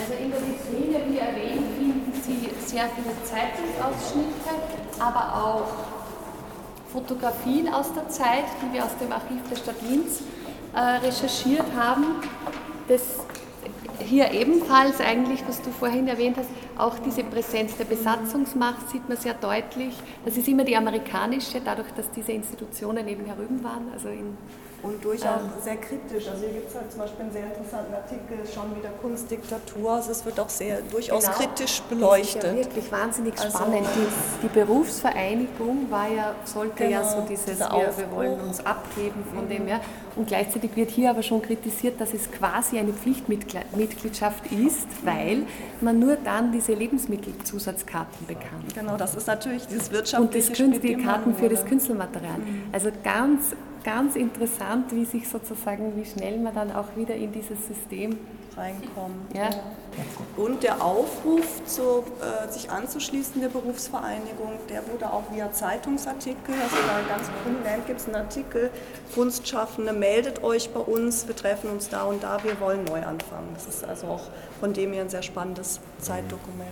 Also 0.00 0.14
in 0.14 0.30
der 0.30 0.40
Vitrine, 0.40 1.12
wie 1.12 1.18
erwähnt, 1.18 1.76
finden 1.76 2.12
Sie 2.22 2.50
sehr 2.66 2.88
viele 2.88 3.14
Zeitungsausschnitte, 3.24 4.50
aber 4.98 5.44
auch 5.44 5.97
Fotografien 6.92 7.68
aus 7.68 7.92
der 7.92 8.08
Zeit, 8.08 8.44
die 8.62 8.74
wir 8.74 8.84
aus 8.84 8.96
dem 8.98 9.12
Archiv 9.12 9.40
der 9.50 9.56
Stadt 9.56 9.76
Linz 9.88 10.22
äh, 10.74 10.80
recherchiert 10.80 11.66
haben. 11.76 12.04
Das 12.88 13.02
hier 14.00 14.30
ebenfalls 14.32 15.00
eigentlich, 15.00 15.42
was 15.46 15.60
du 15.60 15.70
vorhin 15.70 16.08
erwähnt 16.08 16.36
hast, 16.36 16.48
auch 16.76 16.98
diese 17.00 17.24
Präsenz 17.24 17.76
der 17.76 17.84
Besatzungsmacht 17.84 18.88
sieht 18.90 19.08
man 19.08 19.18
sehr 19.18 19.34
deutlich. 19.34 19.94
Das 20.24 20.36
ist 20.36 20.46
immer 20.48 20.64
die 20.64 20.76
amerikanische, 20.76 21.60
dadurch, 21.64 21.90
dass 21.96 22.10
diese 22.12 22.32
Institutionen 22.32 23.08
eben 23.08 23.24
herüben 23.24 23.62
waren, 23.64 23.90
also 23.92 24.08
in 24.08 24.36
und 24.82 25.04
durchaus 25.04 25.42
ähm, 25.42 25.62
sehr 25.62 25.76
kritisch. 25.76 26.28
Also 26.28 26.40
hier 26.44 26.54
gibt 26.54 26.68
es 26.68 26.74
halt 26.76 26.90
zum 26.90 27.00
Beispiel 27.00 27.22
einen 27.22 27.32
sehr 27.32 27.46
interessanten 27.46 27.94
Artikel 27.94 28.38
schon 28.52 28.76
wieder 28.76 28.90
Kunstdiktatur. 29.02 29.92
Also 29.92 30.12
es 30.12 30.24
wird 30.24 30.38
auch 30.38 30.48
sehr 30.48 30.82
durchaus 30.82 31.24
genau. 31.24 31.36
kritisch 31.36 31.82
beleuchtet. 31.82 32.44
Das 32.44 32.50
ist 32.52 32.56
ja 32.58 32.64
wirklich 32.64 32.92
wahnsinnig 32.92 33.40
also 33.40 33.58
spannend. 33.58 33.86
Also, 33.86 34.00
die, 34.00 34.46
die, 34.46 34.48
Berufsvereinigung 34.48 35.90
war 35.90 36.08
ja, 36.08 36.34
sollte 36.44 36.84
genau, 36.84 36.90
ja 36.90 37.04
so 37.04 37.22
dieses, 37.28 37.58
wir, 37.58 37.92
wir, 37.96 38.10
wollen 38.12 38.40
uns 38.40 38.64
abgeben 38.64 39.24
von 39.34 39.44
mhm. 39.44 39.48
dem 39.48 39.66
her. 39.66 39.80
Und 40.14 40.28
gleichzeitig 40.28 40.74
wird 40.74 40.90
hier 40.90 41.10
aber 41.10 41.22
schon 41.22 41.42
kritisiert, 41.42 42.00
dass 42.00 42.14
es 42.14 42.30
quasi 42.30 42.78
eine 42.78 42.92
Pflichtmitgliedschaft 42.92 44.50
ist, 44.52 44.88
weil 45.04 45.44
man 45.80 45.98
nur 45.98 46.16
dann 46.16 46.52
diese 46.52 46.72
Lebensmittelzusatzkarten 46.72 48.26
bekam. 48.26 48.64
Genau, 48.74 48.96
das 48.96 49.14
ist 49.14 49.26
natürlich 49.26 49.66
dieses 49.66 49.90
wirtschaftliche 49.92 50.64
Und 50.64 50.74
das 50.74 50.80
die 50.80 50.96
Karten 50.96 51.34
für 51.34 51.48
das 51.48 51.64
Künstlermaterial. 51.64 52.38
Mhm. 52.38 52.62
Also 52.72 52.90
ganz 53.02 53.54
ganz 53.84 54.16
interessant, 54.16 54.92
wie 54.92 55.04
sich 55.04 55.28
sozusagen, 55.28 55.96
wie 55.96 56.04
schnell 56.04 56.38
man 56.38 56.54
dann 56.54 56.72
auch 56.72 56.96
wieder 56.96 57.14
in 57.14 57.32
dieses 57.32 57.66
System 57.66 58.18
reinkommt. 58.56 59.34
Ja. 59.34 59.50
Und 60.36 60.62
der 60.62 60.82
Aufruf, 60.84 61.64
zu, 61.64 62.04
äh, 62.20 62.50
sich 62.50 62.70
anzuschließen 62.70 63.40
der 63.40 63.48
Berufsvereinigung, 63.48 64.52
der 64.68 64.86
wurde 64.88 65.12
auch 65.12 65.24
via 65.32 65.50
Zeitungsartikel, 65.52 66.54
also 66.54 66.76
da 66.86 67.14
ganz 67.14 67.28
prominent 67.42 67.86
gibt 67.86 68.00
es 68.00 68.06
einen 68.06 68.16
Artikel, 68.16 68.70
Kunstschaffende, 69.14 69.92
meldet 69.92 70.42
euch 70.42 70.70
bei 70.70 70.80
uns, 70.80 71.26
wir 71.26 71.36
treffen 71.36 71.70
uns 71.70 71.88
da 71.88 72.04
und 72.04 72.22
da, 72.22 72.42
wir 72.44 72.60
wollen 72.60 72.84
neu 72.84 73.02
anfangen. 73.04 73.48
Das 73.54 73.66
ist 73.66 73.84
also 73.84 74.08
auch 74.08 74.24
von 74.60 74.72
dem 74.72 74.92
her 74.92 75.02
ein 75.02 75.10
sehr 75.10 75.22
spannendes 75.22 75.80
Zeitdokument. 75.98 76.68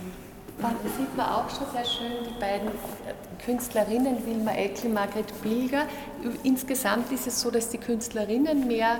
Da 0.59 0.71
sieht 0.97 1.15
man 1.17 1.27
auch 1.27 1.51
schon 1.51 1.67
sehr 1.71 1.85
schön 1.85 2.25
die 2.25 2.41
beiden 2.41 2.71
Künstlerinnen, 3.45 4.25
Wilma 4.25 4.53
Eckel, 4.53 4.91
Margret 4.91 5.43
Bilger. 5.43 5.83
Insgesamt 6.43 7.13
ist 7.13 7.27
es 7.27 7.41
so, 7.41 7.51
dass 7.51 7.71
die 7.71 7.79
Künstlerinnen 7.79 8.67
mehr 8.67 8.99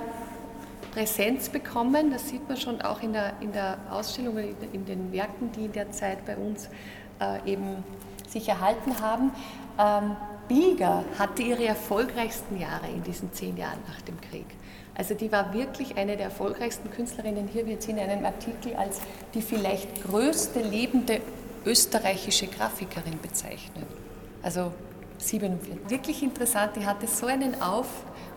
Präsenz 0.91 1.49
bekommen. 1.49 2.11
Das 2.11 2.29
sieht 2.29 2.47
man 2.47 2.57
schon 2.57 2.81
auch 2.81 3.01
in 3.01 3.13
der, 3.13 3.33
in 3.41 3.51
der 3.51 3.77
Ausstellung, 3.91 4.37
in 4.37 4.85
den 4.85 5.11
Werken, 5.11 5.51
die 5.51 5.65
in 5.65 5.71
der 5.71 5.91
Zeit 5.91 6.25
bei 6.25 6.35
uns 6.35 6.69
äh, 7.19 7.51
eben 7.51 7.83
sich 8.27 8.47
erhalten 8.49 8.99
haben. 8.99 9.31
Ähm, 9.79 10.15
Bilger 10.47 11.03
hatte 11.19 11.43
ihre 11.43 11.65
erfolgreichsten 11.65 12.59
Jahre 12.59 12.87
in 12.87 13.03
diesen 13.03 13.31
zehn 13.33 13.57
Jahren 13.57 13.79
nach 13.87 14.01
dem 14.01 14.19
Krieg. 14.21 14.45
Also 14.95 15.13
die 15.13 15.31
war 15.31 15.53
wirklich 15.53 15.97
eine 15.97 16.17
der 16.17 16.25
erfolgreichsten 16.25 16.89
Künstlerinnen. 16.89 17.47
Hier 17.47 17.67
wird 17.67 17.83
sie 17.83 17.91
in 17.91 17.99
einem 17.99 18.25
Artikel 18.25 18.75
als 18.75 19.01
die 19.33 19.41
vielleicht 19.41 20.03
größte 20.03 20.61
lebende 20.61 21.21
österreichische 21.65 22.47
Grafikerin 22.47 23.19
bezeichnet. 23.21 23.85
Also 24.41 24.71
47. 25.17 25.89
Wirklich 25.89 26.23
interessant, 26.23 26.75
die 26.75 26.85
hatte 26.85 27.07
so 27.07 27.25
einen 27.25 27.61
Auf 27.61 27.87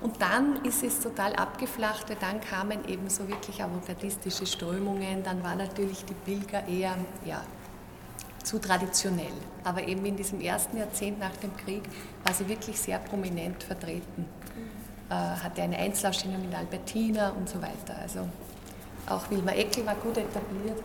und 0.03 0.21
dann 0.21 0.65
ist 0.65 0.83
es 0.83 1.01
total 1.01 1.35
abgeflacht, 1.35 2.09
weil 2.09 2.17
dann 2.21 2.41
kamen 2.41 2.87
eben 2.89 3.09
so 3.11 3.29
wirklich 3.29 3.63
avantgardistische 3.63 4.47
Strömungen, 4.47 5.23
dann 5.23 5.43
war 5.43 5.55
natürlich 5.55 6.05
die 6.05 6.15
Pilger 6.15 6.67
eher 6.67 6.97
ja, 7.25 7.43
zu 8.43 8.59
traditionell. 8.59 9.33
Aber 9.65 9.87
eben 9.87 10.05
in 10.07 10.17
diesem 10.17 10.41
ersten 10.41 10.79
Jahrzehnt 10.79 11.19
nach 11.19 11.37
dem 11.37 11.55
Krieg 11.57 11.83
war 12.25 12.33
sie 12.33 12.49
wirklich 12.49 12.81
sehr 12.81 12.99
prominent 12.99 13.63
vertreten. 13.63 14.25
Äh, 15.11 15.15
hatte 15.15 15.63
eine 15.63 15.77
Einzelausstellung 15.77 16.43
in 16.45 16.55
Albertina 16.55 17.31
und 17.31 17.49
so 17.49 17.61
weiter. 17.61 17.99
Also 18.01 18.29
auch 19.07 19.29
Wilma 19.31 19.53
Eckel 19.53 19.85
war 19.85 19.97
gut 19.97 20.17
etabliert. 20.17 20.83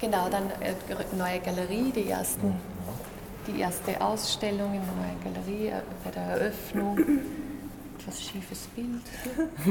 Genau, 0.00 0.28
dann 0.28 0.50
äh, 0.60 0.74
neue 1.16 1.40
Galerie, 1.40 1.92
die 1.92 2.10
ersten 2.10 2.54
die 3.46 3.60
erste 3.60 4.00
Ausstellung 4.00 4.74
in 4.74 4.80
der 4.80 4.94
neuen 4.94 5.34
Galerie 5.34 5.66
äh, 5.68 5.82
bei 6.04 6.10
der 6.10 6.22
Eröffnung. 6.22 6.98
Etwas 7.98 8.22
schiefes 8.22 8.66
Bild. 8.74 9.02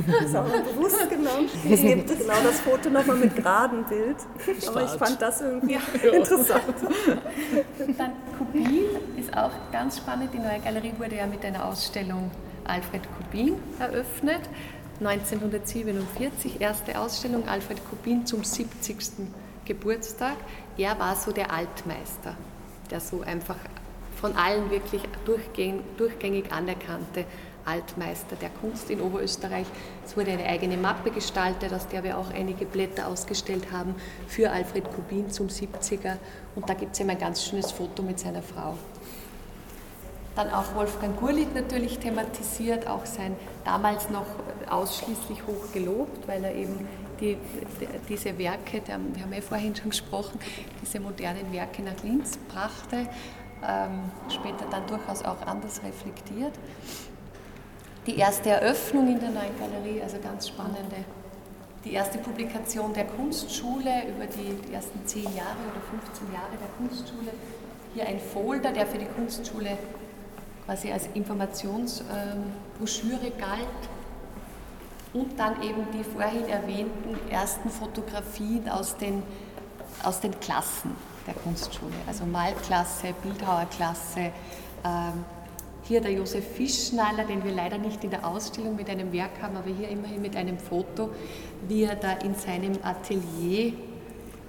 Das 0.07 0.29
ist 0.29 0.35
auch 0.35 0.45
bewusst 0.45 1.09
genommen. 1.09 1.49
Es 1.69 1.81
gibt 1.81 2.07
genau 2.07 2.33
das 2.43 2.61
Foto 2.61 2.89
nochmal 2.89 3.17
mit 3.17 3.35
geradem 3.35 3.83
Bild. 3.83 4.17
Aber 4.67 4.83
ich 4.83 4.91
fand 4.91 5.21
das 5.21 5.41
irgendwie 5.41 5.73
ja. 5.73 5.81
interessant. 6.13 6.63
Dann 7.97 8.11
Kubin 8.37 8.85
ist 9.17 9.35
auch 9.35 9.51
ganz 9.71 9.97
spannend. 9.97 10.33
Die 10.33 10.39
neue 10.39 10.59
Galerie 10.59 10.93
wurde 10.97 11.17
ja 11.17 11.25
mit 11.25 11.43
einer 11.43 11.65
Ausstellung 11.65 12.31
Alfred 12.63 13.01
Kubin 13.17 13.55
eröffnet. 13.79 14.41
1947, 15.01 16.61
erste 16.61 16.99
Ausstellung 16.99 17.47
Alfred 17.49 17.79
Kubin 17.89 18.25
zum 18.25 18.43
70. 18.43 18.97
Geburtstag. 19.65 20.35
Er 20.77 20.97
war 20.99 21.15
so 21.15 21.31
der 21.31 21.51
Altmeister 21.51 22.37
der 22.91 22.99
so 22.99 23.21
einfach 23.21 23.57
von 24.19 24.35
allen 24.35 24.69
wirklich 24.69 25.01
durchgängig 25.25 26.51
anerkannte 26.51 27.25
Altmeister 27.65 28.35
der 28.35 28.49
Kunst 28.49 28.89
in 28.89 29.01
Oberösterreich. 29.01 29.65
Es 30.05 30.15
wurde 30.15 30.31
eine 30.31 30.45
eigene 30.45 30.77
Mappe 30.77 31.11
gestaltet, 31.11 31.73
aus 31.73 31.87
der 31.87 32.03
wir 32.03 32.17
auch 32.17 32.31
einige 32.31 32.65
Blätter 32.65 33.07
ausgestellt 33.07 33.71
haben 33.71 33.95
für 34.27 34.51
Alfred 34.51 34.85
Kubin 34.93 35.29
zum 35.29 35.47
70er. 35.47 36.17
Und 36.55 36.69
da 36.69 36.73
gibt 36.73 36.93
es 36.93 36.99
eben 36.99 37.09
ein 37.09 37.19
ganz 37.19 37.43
schönes 37.43 37.71
Foto 37.71 38.03
mit 38.03 38.19
seiner 38.19 38.41
Frau. 38.41 38.75
Dann 40.35 40.49
auch 40.49 40.75
Wolfgang 40.75 41.19
Gurlitt 41.19 41.53
natürlich 41.53 41.99
thematisiert, 41.99 42.87
auch 42.87 43.05
sein 43.05 43.35
damals 43.65 44.09
noch 44.09 44.25
ausschließlich 44.69 45.45
hoch 45.45 45.73
gelobt, 45.73 46.27
weil 46.27 46.43
er 46.43 46.55
eben 46.55 46.87
die, 47.21 47.37
diese 48.09 48.37
Werke, 48.37 48.81
wir 48.85 48.95
haben 48.95 49.33
ja 49.33 49.41
vorhin 49.41 49.73
schon 49.75 49.91
gesprochen, 49.91 50.39
diese 50.81 50.99
modernen 50.99 51.53
Werke 51.53 51.81
nach 51.83 52.03
Linz 52.03 52.37
brachte, 52.49 53.07
ähm, 53.65 54.11
später 54.27 54.65
dann 54.69 54.85
durchaus 54.87 55.23
auch 55.23 55.41
anders 55.45 55.81
reflektiert. 55.83 56.51
Die 58.07 58.17
erste 58.17 58.49
Eröffnung 58.49 59.07
in 59.07 59.19
der 59.19 59.29
neuen 59.29 59.55
Galerie, 59.59 60.01
also 60.01 60.17
ganz 60.17 60.47
spannende, 60.47 61.05
die 61.85 61.93
erste 61.93 62.17
Publikation 62.17 62.91
der 62.93 63.05
Kunstschule 63.05 64.07
über 64.07 64.25
die 64.25 64.57
ersten 64.73 65.05
zehn 65.05 65.35
Jahre 65.35 65.59
oder 65.71 65.81
15 66.01 66.33
Jahre 66.33 66.57
der 66.59 66.69
Kunstschule. 66.77 67.31
Hier 67.93 68.07
ein 68.07 68.19
Folder, 68.19 68.71
der 68.71 68.87
für 68.87 68.97
die 68.97 69.05
Kunstschule 69.05 69.77
quasi 70.65 70.91
als 70.91 71.07
Informationsbroschüre 71.13 73.29
galt 73.37 73.67
und 75.13 75.37
dann 75.37 75.61
eben 75.61 75.85
die 75.93 76.03
vorhin 76.03 76.47
erwähnten 76.47 77.17
ersten 77.29 77.69
Fotografien 77.69 78.69
aus 78.69 78.97
den, 78.97 79.23
aus 80.03 80.19
den 80.19 80.39
Klassen 80.39 80.95
der 81.27 81.33
Kunstschule, 81.35 81.93
also 82.07 82.25
Malklasse, 82.25 83.13
Bildhauerklasse. 83.21 84.31
Ähm, 84.85 85.25
hier 85.83 85.99
der 85.99 86.11
Josef 86.11 86.55
Fischschneider, 86.55 87.25
den 87.25 87.43
wir 87.43 87.51
leider 87.51 87.77
nicht 87.77 88.03
in 88.03 88.11
der 88.11 88.25
Ausstellung 88.25 88.75
mit 88.75 88.89
einem 88.89 89.11
Werk 89.11 89.41
haben, 89.41 89.57
aber 89.57 89.69
hier 89.69 89.89
immerhin 89.89 90.21
mit 90.21 90.35
einem 90.35 90.57
Foto, 90.57 91.09
wie 91.67 91.83
er 91.83 91.95
da 91.95 92.13
in 92.13 92.35
seinem 92.35 92.77
Atelier 92.83 93.73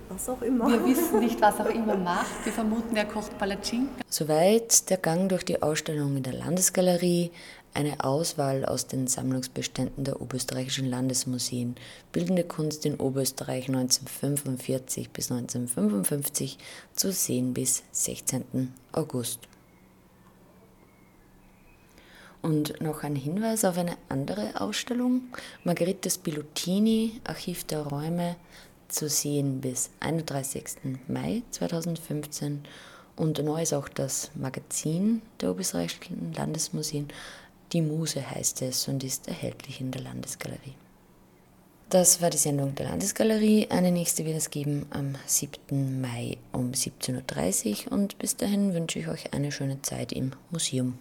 was 0.08 0.28
auch 0.28 0.42
immer. 0.42 0.68
Wir 0.68 0.84
wissen 0.84 1.20
nicht, 1.20 1.40
was 1.40 1.58
auch 1.60 1.66
immer 1.66 1.96
macht. 1.96 2.44
Wir 2.44 2.52
vermuten, 2.52 2.96
er 2.96 3.06
kocht 3.06 3.36
Palatschinken. 3.38 4.02
Soweit 4.08 4.90
der 4.90 4.98
Gang 4.98 5.28
durch 5.28 5.44
die 5.44 5.62
Ausstellung 5.62 6.16
in 6.16 6.22
der 6.22 6.34
Landesgalerie 6.34 7.30
eine 7.74 8.04
Auswahl 8.04 8.64
aus 8.64 8.86
den 8.86 9.06
Sammlungsbeständen 9.06 10.04
der 10.04 10.20
oberösterreichischen 10.20 10.88
Landesmuseen, 10.88 11.76
Bildende 12.12 12.44
Kunst 12.44 12.84
in 12.84 12.96
Oberösterreich 12.96 13.68
1945 13.68 15.10
bis 15.10 15.30
1955 15.30 16.58
zu 16.94 17.12
sehen 17.12 17.54
bis 17.54 17.82
16. 17.92 18.72
August. 18.92 19.40
Und 22.42 22.80
noch 22.80 23.04
ein 23.04 23.14
Hinweis 23.14 23.64
auf 23.64 23.78
eine 23.78 23.96
andere 24.08 24.60
Ausstellung, 24.60 25.22
Margherita 25.62 26.10
Spilutini, 26.10 27.20
Archiv 27.24 27.64
der 27.64 27.86
Räume, 27.86 28.36
zu 28.88 29.08
sehen 29.08 29.60
bis 29.60 29.90
31. 30.00 30.98
Mai 31.08 31.42
2015. 31.50 32.64
Und 33.14 33.42
neu 33.44 33.62
ist 33.62 33.74
auch 33.74 33.88
das 33.88 34.30
Magazin 34.34 35.22
der 35.40 35.50
Oberösterreichischen 35.50 36.32
Landesmuseen 36.34 37.08
die 37.72 37.82
Muse 37.82 38.30
heißt 38.30 38.62
es 38.62 38.88
und 38.88 39.02
ist 39.02 39.28
erhältlich 39.28 39.80
in 39.80 39.90
der 39.90 40.02
Landesgalerie. 40.02 40.74
Das 41.88 42.22
war 42.22 42.30
die 42.30 42.38
Sendung 42.38 42.74
der 42.74 42.88
Landesgalerie. 42.88 43.68
Eine 43.70 43.90
nächste 43.90 44.24
wird 44.24 44.36
es 44.36 44.48
geben 44.48 44.86
am 44.90 45.14
7. 45.26 46.00
Mai 46.00 46.38
um 46.52 46.72
17.30 46.72 47.86
Uhr 47.86 47.92
und 47.92 48.18
bis 48.18 48.36
dahin 48.36 48.72
wünsche 48.72 48.98
ich 48.98 49.08
euch 49.08 49.34
eine 49.34 49.52
schöne 49.52 49.82
Zeit 49.82 50.12
im 50.12 50.32
Museum. 50.50 50.98